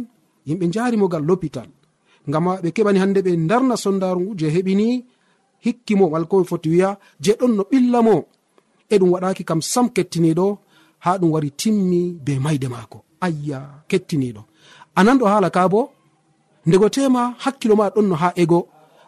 yimɓe 0.47 0.65
jarimogal 0.73 1.23
l'hôpital 1.27 1.69
ngam 2.27 2.45
ɓe 2.63 2.69
keɓani 2.75 2.99
hande 3.03 3.19
ɓe 3.25 3.31
darna 3.49 3.75
sondaru 3.83 4.19
ngu 4.21 4.31
je 4.39 4.47
heɓini 4.55 4.87
hikkimo 5.65 6.05
wala 6.13 6.25
komi 6.31 6.45
foti 6.49 6.67
wiya 6.73 6.89
je 7.23 7.31
ɗon 7.39 7.51
no 7.57 7.63
ɓillamo 7.71 8.15
e 8.93 8.95
ɗum 8.99 9.11
waɗaki 9.13 9.43
kam 9.49 9.61
sam 9.61 9.87
kettiniɗo 9.95 10.45
ha 11.03 11.11
ɗum 11.19 11.31
wari 11.33 11.49
timmi 11.61 12.01
be 12.25 12.33
mayde 12.45 12.67
maako. 12.73 12.97
Ayya 13.25 13.59
kettiniɗo 13.89 14.41
anan 14.99 15.17
ɗo 15.19 15.25
haala 15.31 15.49
ka 15.55 15.61
bo 15.73 15.81
ndego 16.67 16.87
tema 16.95 17.21
hakkilo 17.43 17.75
ma 17.75 17.89
ɗon 17.95 18.07
no 18.09 18.15
ha 18.21 18.29
ego. 18.35 18.59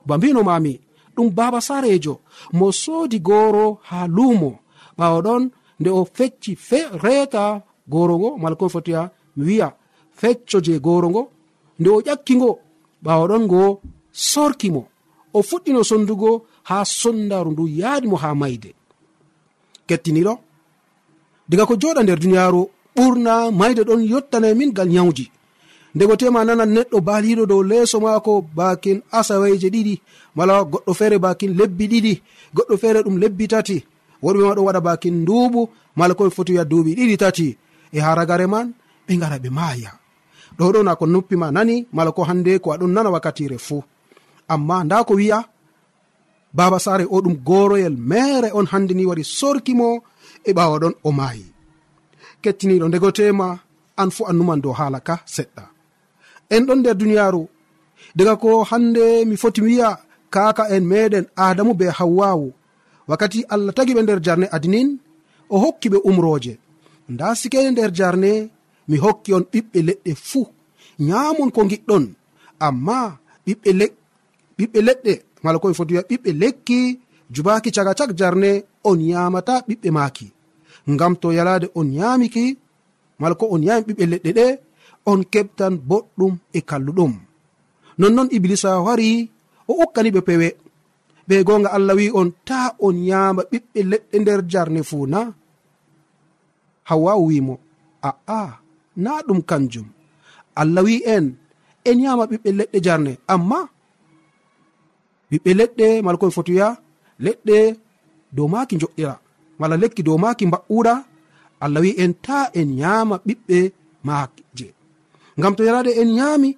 Ba 0.07 0.17
mbinomami 0.17 0.73
ɗum 1.15 1.27
baba 1.37 1.59
sarejo 1.67 2.13
mo 2.57 2.71
soodi 2.81 3.17
goro 3.27 3.65
ha 3.89 3.99
lumo 4.15 4.51
ɓawo 4.97 5.17
ɗon 5.25 5.43
nde 5.79 5.89
o 5.99 6.01
fecci 6.15 6.51
fe 6.67 6.79
reeta 7.03 7.43
goro 7.93 8.13
ngo 8.19 8.29
mala 8.41 8.55
kon 8.59 8.73
fotiya 8.73 9.01
mi 9.35 9.43
wiya 9.47 9.69
fecco 10.19 10.57
je 10.65 10.73
goro 10.85 11.07
ngo. 11.09 11.23
Nde 11.79 11.89
o 11.95 11.99
ƴakkigo 12.07 12.49
ɓawo 13.05 13.23
ɗon 13.29 13.43
ngo 13.47 13.61
sorkimo 14.11 14.81
o 15.37 15.39
fuɗɗino 15.49 15.81
sondugo 15.89 16.29
ha 16.69 16.77
sondaru 16.85 17.51
ndu 17.51 17.63
yaadimo 17.79 18.17
ha 18.23 18.29
mayde 18.41 18.69
kettiniɗo 19.89 20.33
diga 21.49 21.65
ko 21.69 21.73
joɗa 21.81 22.01
nder 22.03 22.19
duniyaru 22.21 22.61
ɓurna 22.95 23.33
mayde 23.59 23.81
ɗon 23.87 24.01
yottana 24.11 24.47
min 24.59 24.71
gal 24.77 24.89
nyawji. 24.93 25.25
Ndego 25.95 26.15
tema 26.19 26.39
nanan 26.47 26.69
neɗɗo 26.75 26.97
baliɗo 27.07 27.43
dow 27.51 27.61
leeso 27.69 27.97
maako 28.05 28.33
bakin 28.57 28.97
asaweje 29.19 29.67
ɗiɗi. 29.73 29.95
Mala 30.37 30.53
goɗɗo 30.71 30.91
feere 30.99 31.17
bakin 31.25 31.51
lebbi 31.59 31.85
ɗiɗi. 31.91 32.13
Goɗɗo 32.55 32.75
feere 32.81 32.99
ɗum 33.05 33.15
lebbi 33.21 33.45
tati. 33.53 33.77
Woɗɓe 34.23 34.41
ma 34.47 34.53
ɗon 34.55 34.65
waɗa 34.67 34.81
bakin 34.87 35.15
nduubu 35.21 35.61
mala 35.97 36.13
koɓe 36.17 36.29
foti 36.35 36.51
wiya 36.53 36.65
duuɓi 36.71 36.91
ɗiɗi 36.97 37.15
tati. 37.23 37.47
E 37.93 37.99
haragare 38.05 38.47
man 38.53 38.67
ɓe 39.07 39.13
gara 39.21 39.37
ɓe 39.43 39.49
maaya. 39.57 39.91
Ɗo 40.57 40.65
ɗon 40.73 40.83
na 40.85 40.95
ko 40.99 41.05
noppima 41.13 41.47
nani 41.55 41.75
mala 41.95 42.11
ko 42.15 42.21
hande 42.29 42.51
ko 42.63 42.67
aɗon 42.73 42.91
nana 42.95 43.09
wakkatire 43.13 43.57
fuu. 43.65 43.81
Amma 44.53 44.77
nda 44.83 44.97
ko 45.07 45.13
wi'a 45.19 45.39
baba 46.57 46.79
sare 46.85 47.05
o 47.15 47.17
ɗum 47.23 47.35
goroyel 47.47 47.95
mere 48.11 48.49
on 48.57 48.67
hande 48.71 48.93
ni 48.95 49.03
waɗi 49.09 49.23
sorkimo 49.37 49.89
e 50.49 50.51
ɓawa 50.57 50.75
ɗon 50.81 50.95
o 51.07 51.09
maayi. 51.17 51.45
Kettiniɗo 52.41 52.85
ndegotema 52.87 53.47
an 54.01 54.09
fu 54.15 54.21
annuman 54.29 54.61
dow 54.63 54.73
haala 54.79 54.99
ka 55.07 55.15
seɗɗa. 55.35 55.63
En 56.55 56.63
ɗon 56.67 56.79
nder 56.81 56.95
duniyaru 56.99 57.43
daga 58.17 58.33
ko 58.41 58.49
hande 58.69 59.03
mi 59.29 59.35
foti 59.41 59.61
wiya 59.65 59.89
kaka 60.33 60.63
en 60.75 60.83
meɗen 60.91 61.25
adamu 61.45 61.73
be 61.79 61.85
hawwawu 61.97 62.47
wakkati 63.09 63.39
allah 63.53 63.73
tagi 63.77 63.93
ɓe 63.97 64.01
nder 64.03 64.19
jarne 64.25 64.47
adinin 64.55 64.89
o 65.53 65.55
hokki 65.63 65.87
ɓe 65.93 65.97
umroje 66.09 66.53
nda 67.11 67.27
sikede 67.39 67.69
nder 67.71 67.91
jarne 67.97 68.31
mi 68.89 68.95
hokki 69.03 69.29
on 69.37 69.45
ɓiɓɓe 69.51 69.79
leɗɗe 69.87 70.11
fuu. 70.27 70.43
Nyamon 71.07 71.49
ko 71.55 71.61
giɗɗon 71.71 72.05
amma 72.67 72.97
ɓiɓɓe 73.45 74.79
leɗɗe 74.87 75.13
mala 75.47 75.59
koye 75.63 75.75
foti 75.77 75.93
wiya 75.93 76.03
ɓiɓɓe 76.09 76.29
lekki 76.41 76.79
jubaki 77.33 77.69
caga 77.75 77.93
cak 77.99 78.11
jarne 78.19 78.51
on 78.89 78.99
yamata 79.11 79.53
ɓiɓɓe 79.67 79.89
maki 79.97 80.27
ngam 80.91 81.13
to 81.21 81.27
yalade 81.37 81.67
on 81.79 81.87
yamiki 81.99 82.45
mala 83.19 83.35
ko 83.39 83.45
on 83.53 83.63
yami 83.67 83.83
ɓiɓɓe 83.87 84.05
leɗɗe 84.11 84.31
ɗe 84.37 84.45
on 85.11 85.19
keɓtan 85.33 85.73
boɗɗum 85.89 86.33
e 86.57 86.59
kalluɗum. 86.69 87.13
Nonnon 87.99 88.29
iblisa 88.37 88.71
wari 88.85 89.09
o 89.69 89.73
ukkani 89.83 90.09
ɓe 90.15 90.21
pewe. 90.27 90.49
Ɓe 91.27 91.35
gonga 91.47 91.69
allah 91.75 91.95
wi 91.99 92.05
on 92.19 92.29
ta 92.47 92.59
on 92.85 92.97
yama 93.09 93.41
ɓiɓɓe 93.51 93.79
leɗɗe 93.91 94.15
nder 94.21 94.39
jarne 94.51 94.81
fuu 94.89 95.03
na. 95.13 95.19
Hawwa'u 96.89 97.23
wimo 97.29 97.55
a'a 98.09 98.39
na 99.03 99.11
ɗum 99.27 99.39
kanjum. 99.49 99.87
Allah 100.61 100.83
wi 100.87 100.95
en 101.15 101.25
en 101.89 101.97
yama 102.05 102.23
ɓiɓɓe 102.31 102.49
leɗɗe 102.59 102.77
jarne. 102.85 103.11
Amma 103.33 103.59
ɓiɓɓe 105.29 105.51
leɗɗe 105.59 105.87
mala 106.05 106.17
koye 106.21 106.31
wiya 106.47 106.67
leɗɗe 107.25 107.57
dow 108.35 108.47
maaki 108.53 108.75
joƴƴira 108.81 109.15
mala 109.59 109.75
lekki 109.81 110.01
dow 110.07 110.17
maaki 110.23 110.45
mba'ura 110.49 110.93
allah 111.63 111.81
wi 111.83 111.91
en 112.03 112.13
ta 112.25 112.37
en 112.59 112.69
yaama 112.81 113.15
ɓiɓɓe 113.27 113.57
maaje 114.07 114.67
ngam 115.39 115.53
to 115.57 115.61
yarade 115.67 115.91
en 116.01 116.09
yaami 116.19 116.49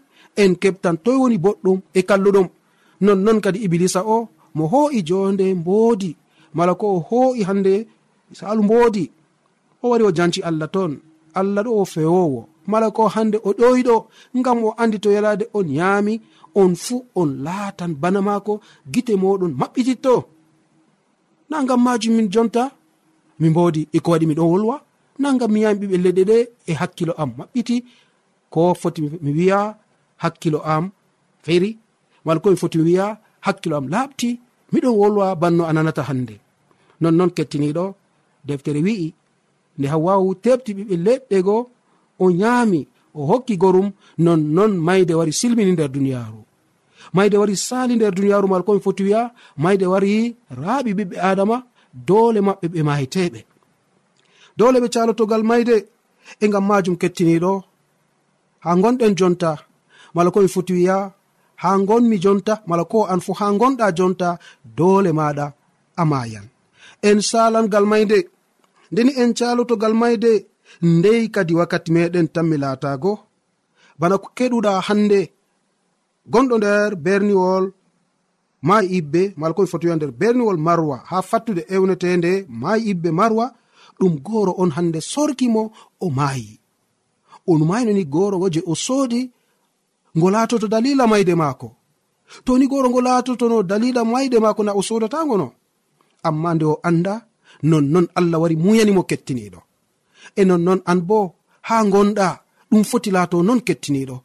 en 0.42 0.52
keɓtan 0.62 0.98
toy 1.04 1.18
woni 1.22 1.38
boɗɗum 1.46 1.78
e 1.98 2.02
kalluɗum 2.10 2.48
nonnon 3.06 3.40
kadi 3.44 3.60
iblisa 3.66 4.02
o 4.16 4.18
mo 4.56 4.64
hoo'i 4.74 5.00
jonde 5.10 5.46
mboodi 5.60 6.12
mala 6.58 6.74
ko 6.80 6.86
o 6.96 7.00
hoo'i 7.10 7.42
hande 7.50 7.74
salu 8.38 8.64
mboodi. 8.64 9.06
O 9.84 9.90
wari 9.90 10.04
o 10.04 10.12
janci 10.12 10.42
allah 10.42 10.68
toon 10.68 11.00
allah 11.34 11.64
ɗo 11.64 11.72
o 11.82 11.86
fewowo 11.86 12.42
mala 12.68 12.92
ko 12.92 13.08
hande 13.08 13.38
o 13.44 13.50
ɗoyiɗo 13.60 13.96
ngam 14.38 14.58
o 14.64 14.70
andi 14.78 15.00
to 15.00 15.10
yalade 15.12 15.46
on 15.54 15.68
yaami 15.80 16.22
on 16.62 16.72
fuu 16.84 17.00
on 17.20 17.30
laatan 17.46 17.92
bana 18.02 18.20
maako 18.28 18.54
gite 18.94 19.14
moɗon 19.22 19.54
maɓɓititto. 19.60 20.14
Na 21.50 21.56
ngam 21.64 21.82
majum 21.86 22.14
min 22.18 22.28
jonta 22.34 22.64
mi 23.40 23.48
mbodi 23.52 23.82
eko 23.96 24.08
waɗi 24.12 24.26
miɗon 24.30 24.50
wolwa. 24.52 24.76
Na 25.22 25.28
ngam 25.36 25.52
mi 25.54 25.60
yami 25.64 25.80
ɓiɓɓe 25.82 25.98
leɗɗe 26.06 26.24
ɗe 26.30 26.38
e 26.70 26.74
hakkilo 26.80 27.14
am 27.22 27.30
maɓɓiti. 27.38 27.76
Ko 28.54 28.60
foti 28.82 29.00
mi 29.26 29.32
wiya 29.38 29.60
hakkilo 30.24 30.60
am 30.74 30.84
feri 31.46 31.70
mala 32.26 32.40
komi 32.44 32.58
foti 32.62 32.78
mi 32.78 32.84
wiya 32.90 33.06
hakkilo 33.46 33.76
am 33.78 33.88
laaɓti 33.94 34.30
miɗon 34.72 34.96
wolwa 35.00 35.36
banno 35.42 35.64
a 35.70 35.74
nanata 35.74 36.04
hande 36.10 36.36
nonnon 37.02 37.32
kettiniɗo 37.38 37.86
deftere 38.48 38.80
wi'i 38.88 39.08
nde 39.78 39.88
hawwawu 39.94 40.30
tebti 40.44 40.72
ɓiɓɓe 40.78 40.96
leɗɗe 41.06 41.38
go 41.48 41.58
o 42.24 42.26
nyaami 42.40 42.80
o 43.18 43.22
hokki 43.30 43.56
gorum 43.62 43.90
nonnon 44.26 44.72
mayde 44.88 45.14
wari 45.20 45.34
silmini 45.40 45.72
nder 45.74 45.90
duniyaru 45.96 46.42
mayde 47.16 47.38
wari 47.42 47.56
sali 47.68 47.94
nder 47.96 48.14
duniyaru 48.18 48.48
mal 48.52 48.64
komi 48.66 48.82
foti 48.86 49.04
wiya 49.08 49.22
mayde 49.64 49.86
wari 49.94 50.12
raaɓi 50.62 50.92
ɓiɓɓe 50.98 51.18
adama 51.30 51.58
dole 52.08 52.40
maɓɓe 52.48 52.68
ɓe 52.74 52.80
mahiteɓe 52.88 53.40
dole 54.58 54.78
ɓe 54.84 54.88
calotogal 54.94 55.44
mayde 55.50 55.76
e 56.44 56.46
gam 56.52 56.66
majum 56.70 56.96
kettiniɗo 57.02 57.52
ha 58.64 58.70
gonɗen 58.82 59.14
jonta 59.20 59.52
mala 60.16 60.30
komi 60.34 60.50
foti 60.56 60.74
wiya 60.78 60.98
ha 61.62 61.70
gonmi 61.88 62.18
jonta 62.24 62.54
mala 62.70 62.84
ko 62.92 62.98
an 63.12 63.20
fu 63.26 63.32
ha 63.40 63.46
gonɗa 63.60 63.88
jonta 63.98 64.30
dole 64.78 65.12
maɗa 65.20 65.46
a 66.02 66.04
mayan 66.12 66.48
en 67.08 67.20
salangal 67.30 67.86
mayde 67.92 68.20
ndeni 68.92 69.12
en 69.22 69.32
calotogal 69.38 69.94
mayde 70.02 70.32
ndey 70.98 71.22
kadi 71.36 71.54
wakkati 71.60 71.90
meɗen 71.96 72.28
tanmi 72.34 72.58
laatago 72.64 73.12
bana 74.00 74.16
ko 74.22 74.28
keɗuɗa 74.38 74.72
hande 74.88 75.20
gonɗo 76.32 76.56
nder 76.58 76.96
berniwol 77.06 77.66
ma 78.68 78.76
ibbe 78.98 79.22
mala 79.40 79.54
komi 79.56 79.68
fotowiya 79.72 79.96
nder. 79.96 80.12
Berniwol 80.12 80.58
marwa. 80.68 80.98
Ha 81.10 81.18
fattude 81.30 81.62
ewnetende 81.76 82.32
ma 82.62 82.72
ibbe 82.92 83.10
marwa. 83.20 83.46
Ɗum 84.00 84.14
goro 84.28 84.52
on 84.62 84.72
hande 84.76 85.00
sorkimo 85.02 85.64
o 86.00 86.10
maayi. 86.18 86.60
On 87.52 87.60
maynoni 87.70 88.04
gooro 88.14 88.36
wo 88.42 88.48
je 88.54 88.62
o 88.66 88.74
soodi 88.86 89.22
ngo 90.18 90.28
laatoto 90.34 90.68
dalila 90.68 91.08
mayde 91.08 91.36
maako. 91.36 91.70
To 92.46 92.58
ni 92.58 92.68
goro 92.68 92.90
ngo 92.90 93.02
laatotono 93.02 93.64
dalila 93.64 94.02
mayde 94.06 94.38
maako 94.40 94.64
na 94.64 94.74
o 94.74 94.82
sodotagono 94.82 95.48
amma 96.28 96.54
nde 96.56 96.66
o 96.66 96.80
anda 96.84 97.14
nonnon 97.64 98.08
allah 98.16 98.42
wari 98.42 98.56
muyanimo 98.56 99.04
kettiniɗo 99.10 99.60
e 100.36 100.42
nonnon 100.50 100.80
an 100.92 101.00
bo 101.10 101.20
ha 101.68 101.76
gonɗa 101.94 102.28
ɗum 102.70 102.84
foti 102.90 103.10
laato 103.16 103.38
non 103.48 103.60
kettiniɗo 103.68 104.16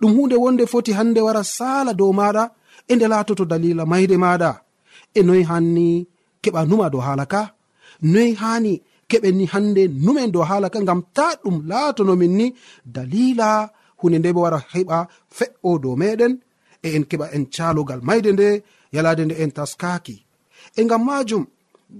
ɗum 0.00 0.12
hunde 0.16 0.36
wonde 0.42 0.64
foti 0.72 0.92
hande 0.98 1.20
wara 1.26 1.42
sala 1.56 1.92
dow 2.00 2.12
maɗa 2.20 2.44
e 2.90 2.92
nde 2.96 3.06
latoto 3.12 3.44
dalila 3.50 3.84
mayde 3.92 4.16
maɗa. 4.24 4.50
E 5.18 5.20
noyi 5.26 5.42
hanni 5.50 5.86
keɓa 6.42 6.60
numa 6.70 6.86
dow 6.92 7.02
hala 7.06 7.24
ka? 7.32 7.42
Noyi 8.12 8.32
hani 8.42 8.72
keɓenni 9.10 9.44
hande 9.52 9.82
numen 10.04 10.30
dow 10.34 10.44
hala 10.50 10.68
ka 10.74 10.78
ngam 10.84 11.00
ta 11.16 11.26
ɗum 11.42 11.56
latonomin 11.70 12.34
ni 12.38 12.46
dalila 12.94 13.48
hunde 14.00 14.16
nde 14.18 14.28
wara 14.44 14.58
heɓa 14.72 14.98
fe'o 15.36 15.70
dow 15.82 15.94
meɗen 16.00 16.32
e 16.86 16.88
en 16.96 17.04
keɓa 17.10 17.26
en 17.36 17.44
calogal 17.54 18.00
mayde 18.08 18.30
nde 18.32 18.48
yalade 18.94 19.22
nde 19.24 19.34
en 19.42 19.50
taskaki. 19.56 20.16
E 20.78 20.80
ngam 20.84 21.02
majum 21.08 21.44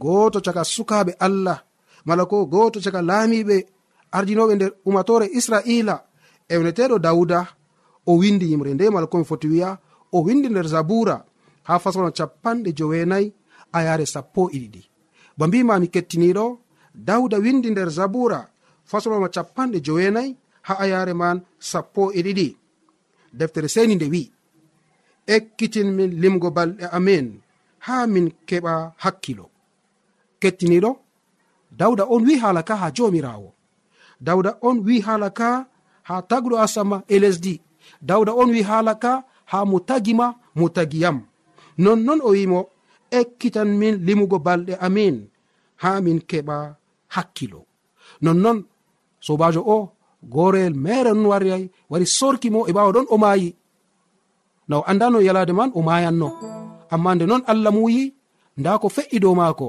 goto 0.02 0.38
caka 0.46 0.62
sukaɓe 0.74 1.12
allah 1.26 1.59
mala 2.07 2.24
ko 2.31 2.37
goto 2.52 2.78
caka 2.85 3.00
laamiɓe 3.11 3.57
ardinoɓe 4.16 4.55
nder 4.57 4.72
umatore 4.88 5.26
israila 5.38 5.94
ewneteɗo 6.52 6.96
dawuda 7.05 7.38
o 8.06 8.16
windi 8.16 8.50
yimre 8.50 8.74
nde 8.74 8.90
mala 8.90 9.06
komi 9.06 9.24
foti 9.24 9.48
wiya 9.48 9.78
o 10.12 10.22
windi 10.22 10.48
nder 10.48 10.68
zabura 10.68 11.24
ha 11.62 11.78
fasono 11.78 12.10
capanɗe 12.10 12.72
joweenayi 12.72 13.32
a 13.72 13.82
yare 13.82 14.06
sappo 14.06 14.50
e 14.50 14.58
ɗiɗi. 14.58 14.82
Ba 15.38 15.46
mbimami 15.46 15.88
kettiniɗo 15.88 16.58
dawda 16.94 17.38
windi 17.38 17.70
nder 17.70 17.90
zabura 17.90 18.48
fasoloma 18.84 19.28
capanɗe 19.28 19.80
joweenayi 19.86 20.36
ha 20.62 20.74
ayare 20.78 21.14
man 21.14 21.42
sappo 21.58 22.12
e 22.12 22.22
ɗiɗi. 22.22 22.56
Deftere 23.32 23.68
seni 23.68 23.94
nde 23.94 24.06
wi 24.12 24.32
ekkitin 25.26 25.88
min 25.96 26.10
limgo 26.22 26.50
balɗe 26.50 26.84
amin 26.96 27.26
ha 27.86 28.06
min 28.06 28.26
keɓa 28.48 28.92
hakkilo. 29.02 29.46
Kettiniɗo 30.40 30.90
dawda 31.70 32.04
on 32.14 32.22
wi 32.26 32.34
haala 32.42 32.62
ka 32.62 32.74
ha 32.76 32.90
jomirawo. 32.96 33.54
Dawda 34.20 34.58
on 34.68 34.76
wi 34.86 35.00
haala 35.06 35.30
ka 35.30 35.66
ha 36.08 36.14
tagɗo 36.30 36.56
asama 36.64 36.96
e 37.08 37.16
lesdi. 37.22 37.54
dawda 38.08 38.32
on 38.40 38.50
wi 38.54 38.62
haalaka 38.68 39.12
ha 39.50 39.58
mo 39.70 39.78
tagima 39.88 40.26
mo 40.58 40.66
tagiyam 40.76 41.18
nonnon 41.78 42.20
o 42.28 42.30
wimo 42.36 42.60
ekkitan 43.18 43.68
min 43.80 43.94
limugo 44.06 44.38
balɗe 44.46 44.74
amin 44.86 45.16
ha 45.82 46.00
min 46.04 46.18
keɓa 46.30 46.56
hakkilo. 47.14 47.60
Nonnon 48.24 48.58
sobajo 49.26 49.60
o 49.74 49.78
goreyel 50.34 50.74
mere 50.84 51.10
non 51.14 51.26
wariyay 51.32 51.64
wari 51.90 52.06
sorki 52.18 52.48
mo 52.50 52.60
e 52.68 52.72
ɓawa 52.76 52.92
ɗon 52.94 53.06
o 53.14 53.16
maayi. 53.22 53.50
Na 54.68 54.78
o 54.78 54.82
andano 54.90 55.18
yalade 55.26 55.52
man 55.58 55.70
o 55.74 55.80
mayanno 55.88 56.28
amma 56.94 57.14
nde 57.14 57.24
non 57.26 57.42
allah 57.52 57.72
muyi 57.76 58.14
nda 58.58 58.78
ko 58.78 58.88
fe'i 58.96 59.18
dow 59.22 59.34
maako 59.34 59.68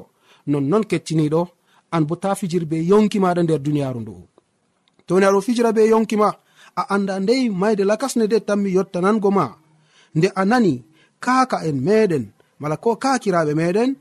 nonnon 0.51 0.83
kecciniɗo 0.89 1.41
an 1.91 2.03
bo 2.07 2.15
ta 2.15 2.35
fijir 2.39 2.65
be 2.65 2.77
yonki 2.91 3.17
maɗa 3.23 3.41
nder 3.43 3.59
duniyaru 3.65 3.99
ndu'u 4.01 4.23
to 5.05 5.19
ni 5.19 5.25
aɗo 5.25 5.39
fijira 5.45 5.71
be 5.75 5.87
yonki 5.93 6.15
ma? 6.21 6.29
a 6.75 6.83
anda 6.95 7.13
ndey 7.23 7.43
mayde 7.61 7.83
lakasne 7.89 8.25
de 8.31 8.37
tanmi 8.47 8.69
yottanango 8.77 9.29
ma. 9.37 9.45
Nde 10.15 10.27
a 10.35 10.43
nani 10.51 10.73
kaaka 11.23 11.57
en 11.69 11.77
meɗen 11.87 12.25
mala 12.61 12.75
ko 12.83 12.89
kakiraɓe 13.03 13.53
meɗen 13.59 13.91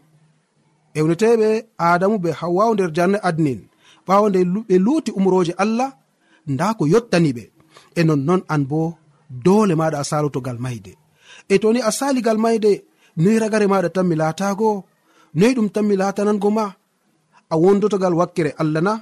ewneteɓe 0.99 1.49
adamu 1.89 2.17
be 2.25 2.31
hawwaw 2.41 2.71
nder 2.75 2.91
jarne 2.97 3.19
adnin. 3.29 3.61
Ɓawo 4.07 4.27
nde 4.29 4.41
ɓe 4.69 4.75
luuti 4.85 5.11
umroje 5.19 5.53
allah 5.65 5.91
nda 6.53 6.67
ko 6.79 6.83
yottaniɓe 6.93 7.45
e 7.99 8.01
nonnon 8.09 8.43
an 8.55 8.63
bo 8.71 8.81
dole 9.45 9.75
maɗa 9.81 9.99
a 10.03 10.09
salotogal 10.11 10.59
mayde. 10.65 10.93
E 11.53 11.55
toni 11.63 11.81
a 11.89 11.91
saligal 11.99 12.39
mayde 12.45 12.73
noyi 13.23 13.39
ragare 13.43 13.67
maɗa 13.73 13.89
tan 13.95 14.07
mi 14.09 14.15
laatago 14.21 14.69
noyi 15.39 15.53
ɗum 15.57 15.69
tan 15.75 15.85
mi 15.89 15.95
latanango 16.01 16.51
ma? 16.59 16.65
A 17.53 17.55
wondotogal 17.63 18.15
wakkere 18.21 18.51
allah 18.63 18.83
na? 18.87 18.95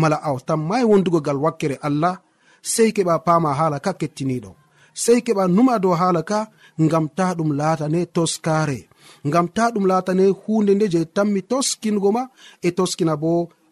Mala 0.00 0.16
a 0.26 0.30
tammai 0.48 0.82
wondugogal 0.90 1.38
wakkere 1.44 1.76
allah 1.88 2.14
sei 2.62 2.90
keɓa 2.96 3.14
pama 3.26 3.50
hala 3.58 3.78
ka 3.84 3.92
kettiniɗo 4.00 4.50
sei 4.94 5.20
keɓa 5.26 5.44
numa 5.56 5.74
dow 5.82 5.94
hala 6.00 6.22
ka 6.30 6.38
ngam 6.84 7.06
ta 7.16 7.26
ɗum 7.38 7.50
laatane 7.58 8.00
toskare 8.14 8.78
ngam 9.28 9.46
ta 9.56 9.64
ɗum 9.74 9.84
laatane 9.90 10.24
hunde 10.40 10.72
nde 10.74 10.86
je 10.92 11.00
tammi 11.16 11.40
toskingo 11.50 12.08
ma 12.16 12.22
e 12.66 12.68
toskina 12.78 13.14
bo 13.22 13.30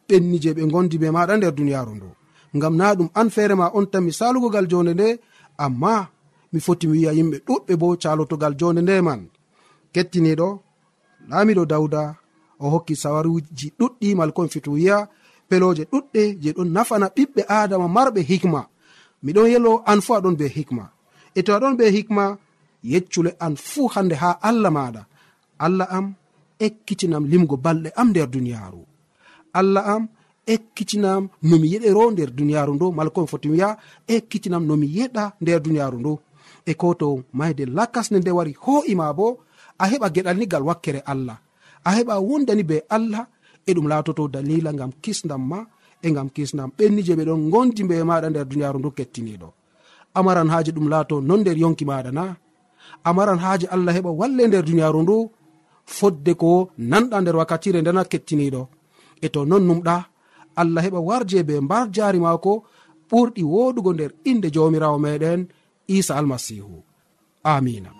ɓenni 0.08 0.36
je 0.42 0.50
ɓe 0.56 0.62
gondi 0.72 0.96
be 1.02 1.08
maɗa 1.16 1.34
nder 1.36 1.52
duniyaru 1.58 1.92
ndu. 1.96 2.08
Ngam 2.56 2.74
na 2.80 2.86
ɗum 2.98 3.08
an 3.20 3.28
feere 3.34 3.54
ma 3.60 3.66
on 3.78 3.86
tanmi 3.92 4.12
salugogal 4.18 4.66
jonde 4.70 4.92
nde 4.94 5.08
amma 5.64 5.94
mi 6.52 6.58
foti 6.66 6.86
mi 6.86 6.92
wiya 6.98 7.12
yimɓe 7.18 7.36
ɗuɗɓe 7.46 7.72
bo 7.80 7.86
calotogal 8.02 8.54
jonde 8.60 8.80
nde 8.82 8.94
man. 9.06 9.20
Kettiniɗo 9.94 10.48
laamiɗo 11.30 11.62
dawda 11.72 12.02
o 12.62 12.66
hokki 12.72 12.94
sawaruji 13.02 13.66
ɗuɗɗi 13.78 14.08
malkomi 14.18 14.48
fito 14.54 14.70
wiya 14.76 14.96
peloje 15.48 15.84
ɗuɗɗe 15.92 16.22
je 16.42 16.50
ɗon 16.56 16.68
nafana 16.76 17.06
ɓiɓɓe 17.16 17.42
adama 17.58 17.86
marɓe 17.96 18.20
hikma. 18.30 18.60
miɗon 19.24 19.48
yelo 19.52 19.82
an 19.86 20.00
fuu 20.00 20.14
aɗon 20.18 20.36
be 20.40 20.46
hikma. 20.56 20.84
E 21.34 21.42
to 21.42 21.50
aɗon 21.56 21.76
be 21.78 21.84
hikma 21.96 22.24
yeccule 22.82 23.30
an 23.40 23.54
fuu 23.56 23.88
hande 23.94 24.14
ha 24.22 24.38
allah 24.48 24.70
maɗa. 24.70 25.02
Allah 25.58 25.88
am 25.90 26.06
ekkitinam 26.66 27.24
limgo 27.32 27.56
balɗe 27.64 27.90
am 28.00 28.08
nder 28.10 28.28
duniyaaru 28.34 28.82
allah 29.58 29.84
am 29.94 30.02
ekkitinam 30.54 31.22
nomi 31.48 31.66
yeɗero 31.72 32.02
nder 32.12 32.30
duniyaaru 32.38 32.72
ndo 32.74 32.86
mala 32.96 33.10
komi 33.14 33.28
foti 33.32 33.48
wiya 33.52 33.68
ekkitinam 34.14 34.64
nomi 34.68 34.86
yeɗa 34.96 35.24
nder 35.42 35.60
duniyaaru 35.64 35.98
ndo 36.00 36.12
e 36.70 36.72
ko 36.80 36.94
to 37.00 37.08
mayde 37.38 37.64
lakasne 37.76 38.18
nde 38.20 38.30
wari 38.38 38.52
ho'ima 38.64 39.06
bo 39.18 39.26
a 39.82 39.84
heɓa 39.90 40.06
geɗal 40.14 40.36
nigal 40.38 40.62
wakkere 40.68 41.00
allah. 41.12 41.38
A 41.84 41.90
heɓa 41.96 42.14
wondani 42.28 42.62
be 42.70 42.76
allah 42.96 43.24
e 43.68 43.70
ɗum 43.74 43.86
laatoto 43.90 44.28
dalila 44.34 44.70
ngam 44.72 44.92
kisdam 45.02 45.42
ma 45.50 45.58
e 46.06 46.08
gam 46.16 46.28
kisnam. 46.34 46.70
Ɓenni 46.76 47.00
je 47.06 47.14
ɓe 47.18 47.24
ɗon 47.28 47.50
gondi 47.52 47.82
be 47.88 47.94
e 48.02 48.04
maɗa 48.10 48.28
nder 48.30 48.46
duniyaru 48.50 48.78
ndu 48.78 48.90
kettiniɗo 48.98 49.48
amaran 50.18 50.48
haaji 50.52 50.70
ɗum 50.76 50.86
laato 50.92 51.16
non 51.28 51.40
nder 51.40 51.56
yonki 51.62 51.84
maɗa 51.90 52.10
na. 52.18 52.24
Amaran 53.08 53.38
haaji 53.44 53.66
allah 53.74 53.92
heɓa 53.96 54.10
walle 54.20 54.42
nder 54.48 54.64
duniyaru 54.68 55.00
ndu 55.02 55.16
fodde 55.96 56.32
ko 56.42 56.50
nanɗa 56.90 57.16
nder 57.20 57.36
wakkatire 57.40 57.78
ndena 57.80 58.02
kettiniɗo 58.12 58.62
e 59.24 59.26
to 59.34 59.40
non 59.50 59.64
numɗa 59.68 59.96
allah 60.60 60.82
heɓa 60.84 61.00
warje 61.08 61.38
be 61.48 61.54
mbar 61.66 61.84
jaari 61.94 62.18
maako 62.24 62.52
ɓurɗi 63.10 63.42
woɗugo 63.52 63.90
nder 63.94 64.10
inde 64.30 64.48
jawmirawo 64.54 64.98
meɗen 65.04 65.40
isa 65.96 66.12
almasihu 66.18 66.76
amina 67.52 67.90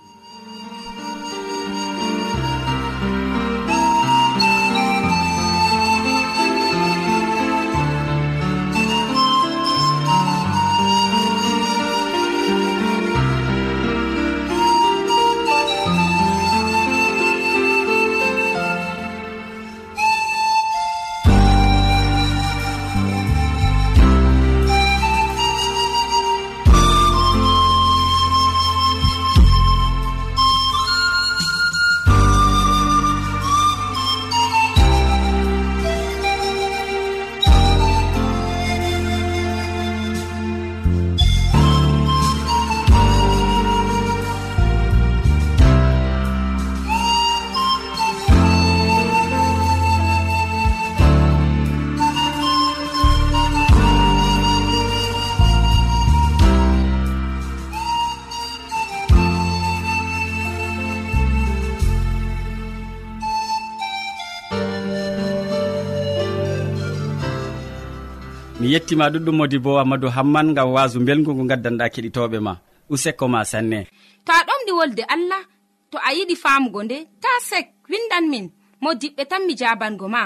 mi 68.71 68.75
yettima 68.77 69.11
ɗuɗɗum 69.13 69.37
modi 69.39 69.59
bo 69.65 69.71
amadou 69.83 70.11
hamman 70.17 70.55
gam 70.57 70.69
wasu 70.75 70.99
belgu 71.07 71.31
ngu 71.35 71.45
gaddanɗa 71.51 71.85
keɗitoɓe 71.95 72.39
ma. 72.47 72.53
Useko 72.93 73.25
ma 73.33 73.41
sanne. 73.51 73.79
To 74.25 74.31
a 74.33 74.41
ɗomɗi 74.49 74.73
wolde 74.79 75.03
allah 75.15 75.43
to 75.91 75.97
a 75.99 76.11
yiɗi 76.17 76.35
famugo 76.43 76.81
nde 76.85 76.97
ta 77.23 77.29
sek 77.49 77.67
windan 77.91 78.25
min 78.33 78.47
mo 78.83 78.91
diɓɓe 79.01 79.23
tan 79.31 79.43
mi 79.47 79.55
jabango 79.61 80.07
ma. 80.15 80.23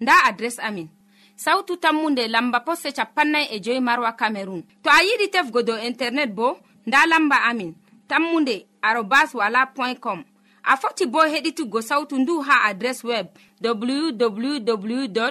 Nda 0.00 0.12
adres 0.28 0.56
amin. 0.66 0.88
Sautu 1.36 1.72
tammunde 1.82 2.22
lamba 2.34 2.58
posse 2.66 2.88
capannay 2.98 3.46
e 3.54 3.60
joyi 3.64 3.80
marwa 3.80 4.10
camerun 4.20 4.62
to 4.82 4.88
a 4.90 4.98
yiɗi 5.08 5.26
tefgo 5.34 5.60
dow 5.68 5.78
internet 5.88 6.30
bo 6.38 6.58
nda 6.86 7.06
lamba 7.10 7.36
amin. 7.50 7.70
Tammunde 8.08 8.54
arobas 8.82 9.30
wala 9.34 9.66
point 9.76 10.00
com. 10.04 10.20
A 10.64 10.76
foti 10.80 11.04
bo 11.12 11.18
heɗituggo 11.32 11.80
sautu 11.88 12.14
ndu 12.18 12.34
ha 12.46 12.54
adres 12.68 13.04
web 13.04 13.26
www 13.62 15.30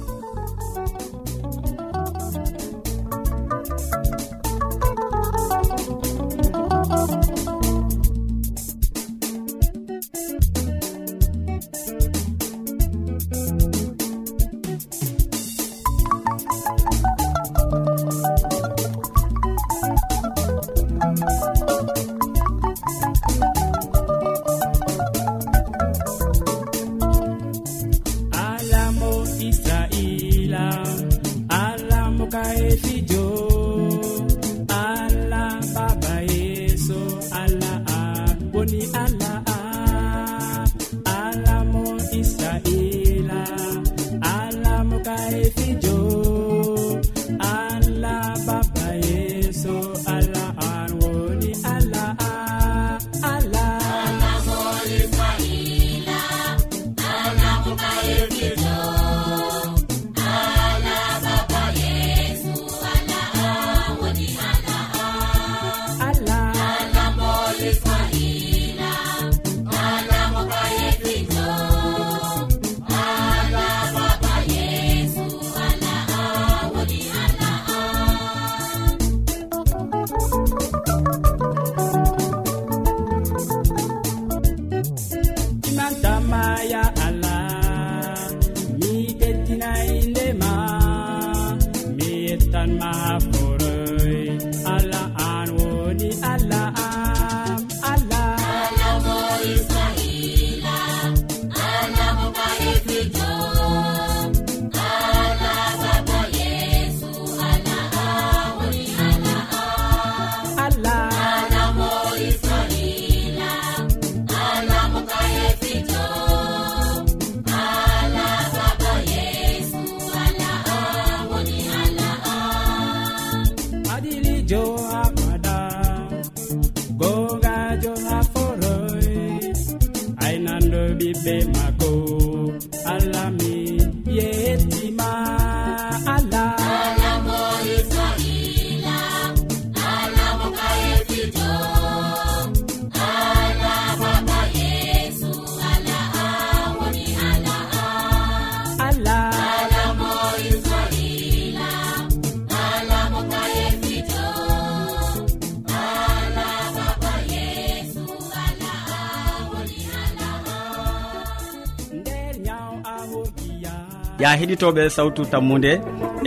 ya 164.21 164.29
heɗitoɓe 164.39 164.83
sawtu 164.95 165.21
tammude 165.31 165.71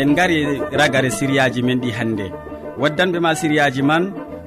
en 0.03 0.11
gari 0.19 0.39
ragare 0.79 1.11
siriyaji 1.19 1.61
men 1.67 1.79
ɗi 1.83 1.91
hannde 1.99 2.27
waddanɓe 2.81 3.19
ma 3.25 3.31
siriyaji 3.41 3.83
man 3.91 4.05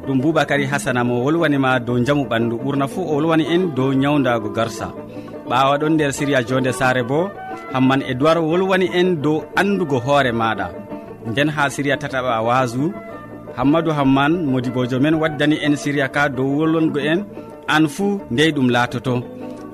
ɗum 0.08 0.18
boubacary 0.24 0.66
hasana 0.72 1.02
mo 1.04 1.16
wolwanima 1.26 1.80
dow 1.80 1.98
jaamu 2.06 2.24
ɓandu. 2.32 2.56
Ɓurna 2.64 2.86
fuu 2.88 3.04
o 3.12 3.14
wolwani 3.16 3.46
en 3.54 3.64
dow 3.76 3.90
ñawdago 4.02 4.50
garsa. 4.58 4.88
Ɓawa 5.50 5.78
ɗon 5.82 5.94
nder 5.96 6.12
siriya 6.18 6.40
jonde 6.48 6.72
sare 6.80 7.04
bo 7.10 7.20
hamman 7.74 8.02
e 8.10 8.14
duwar 8.20 8.38
wolwani 8.50 8.88
en 9.00 9.10
dow 9.24 9.38
andugo 9.60 9.98
hoore 10.06 10.32
maɗa. 10.42 10.66
Nden 11.30 11.50
ha 11.56 11.64
siriya 11.76 11.96
tataɓa 12.02 12.42
wasu 12.48 12.84
hammadou 13.58 13.92
hamman 13.98 14.34
modibojo 14.52 14.98
men 15.04 15.16
waddani 15.22 15.58
en 15.66 15.76
siriya 15.76 16.08
ka 16.16 16.30
dow 16.38 16.48
wolwango 16.58 17.00
en 17.12 17.20
an 17.68 17.88
fuu 17.96 18.20
ndey 18.32 18.52
ɗum 18.56 18.70
laatoto. 18.76 19.14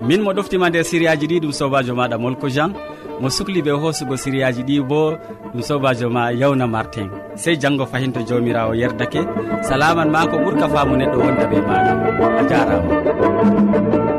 Min 0.08 0.22
mo 0.24 0.32
ɗoftima 0.34 0.70
nder 0.70 0.84
siriyaji 0.90 1.26
ɗi 1.32 1.38
ɗum 1.44 1.52
sobajo 1.60 1.94
maɗa 2.00 2.18
molko 2.24 2.48
jean. 2.56 2.72
mo 3.22 3.28
sukli 3.36 3.60
ɓe 3.66 3.72
hoosugo 3.82 4.16
siriyaji 4.24 4.62
ɗi 4.68 4.76
bo 4.90 5.00
ɗum 5.52 5.62
sobajo 5.68 6.08
ma 6.16 6.24
yawna 6.42 6.66
martin 6.68 7.08
sey 7.42 7.56
janggo 7.62 7.86
fayin 7.92 8.12
to 8.14 8.20
jawmirawo 8.28 8.74
yerdake. 8.82 9.22
Salaman 9.68 10.10
ma 10.14 10.28
ko 10.30 10.36
ɓuurka 10.44 10.66
famu 10.74 10.94
neɗɗo 11.00 11.18
wonda 11.24 11.46
ɓe 11.52 11.58
maɗa 11.68 11.92
a 12.40 12.44
jarama. 12.50 14.13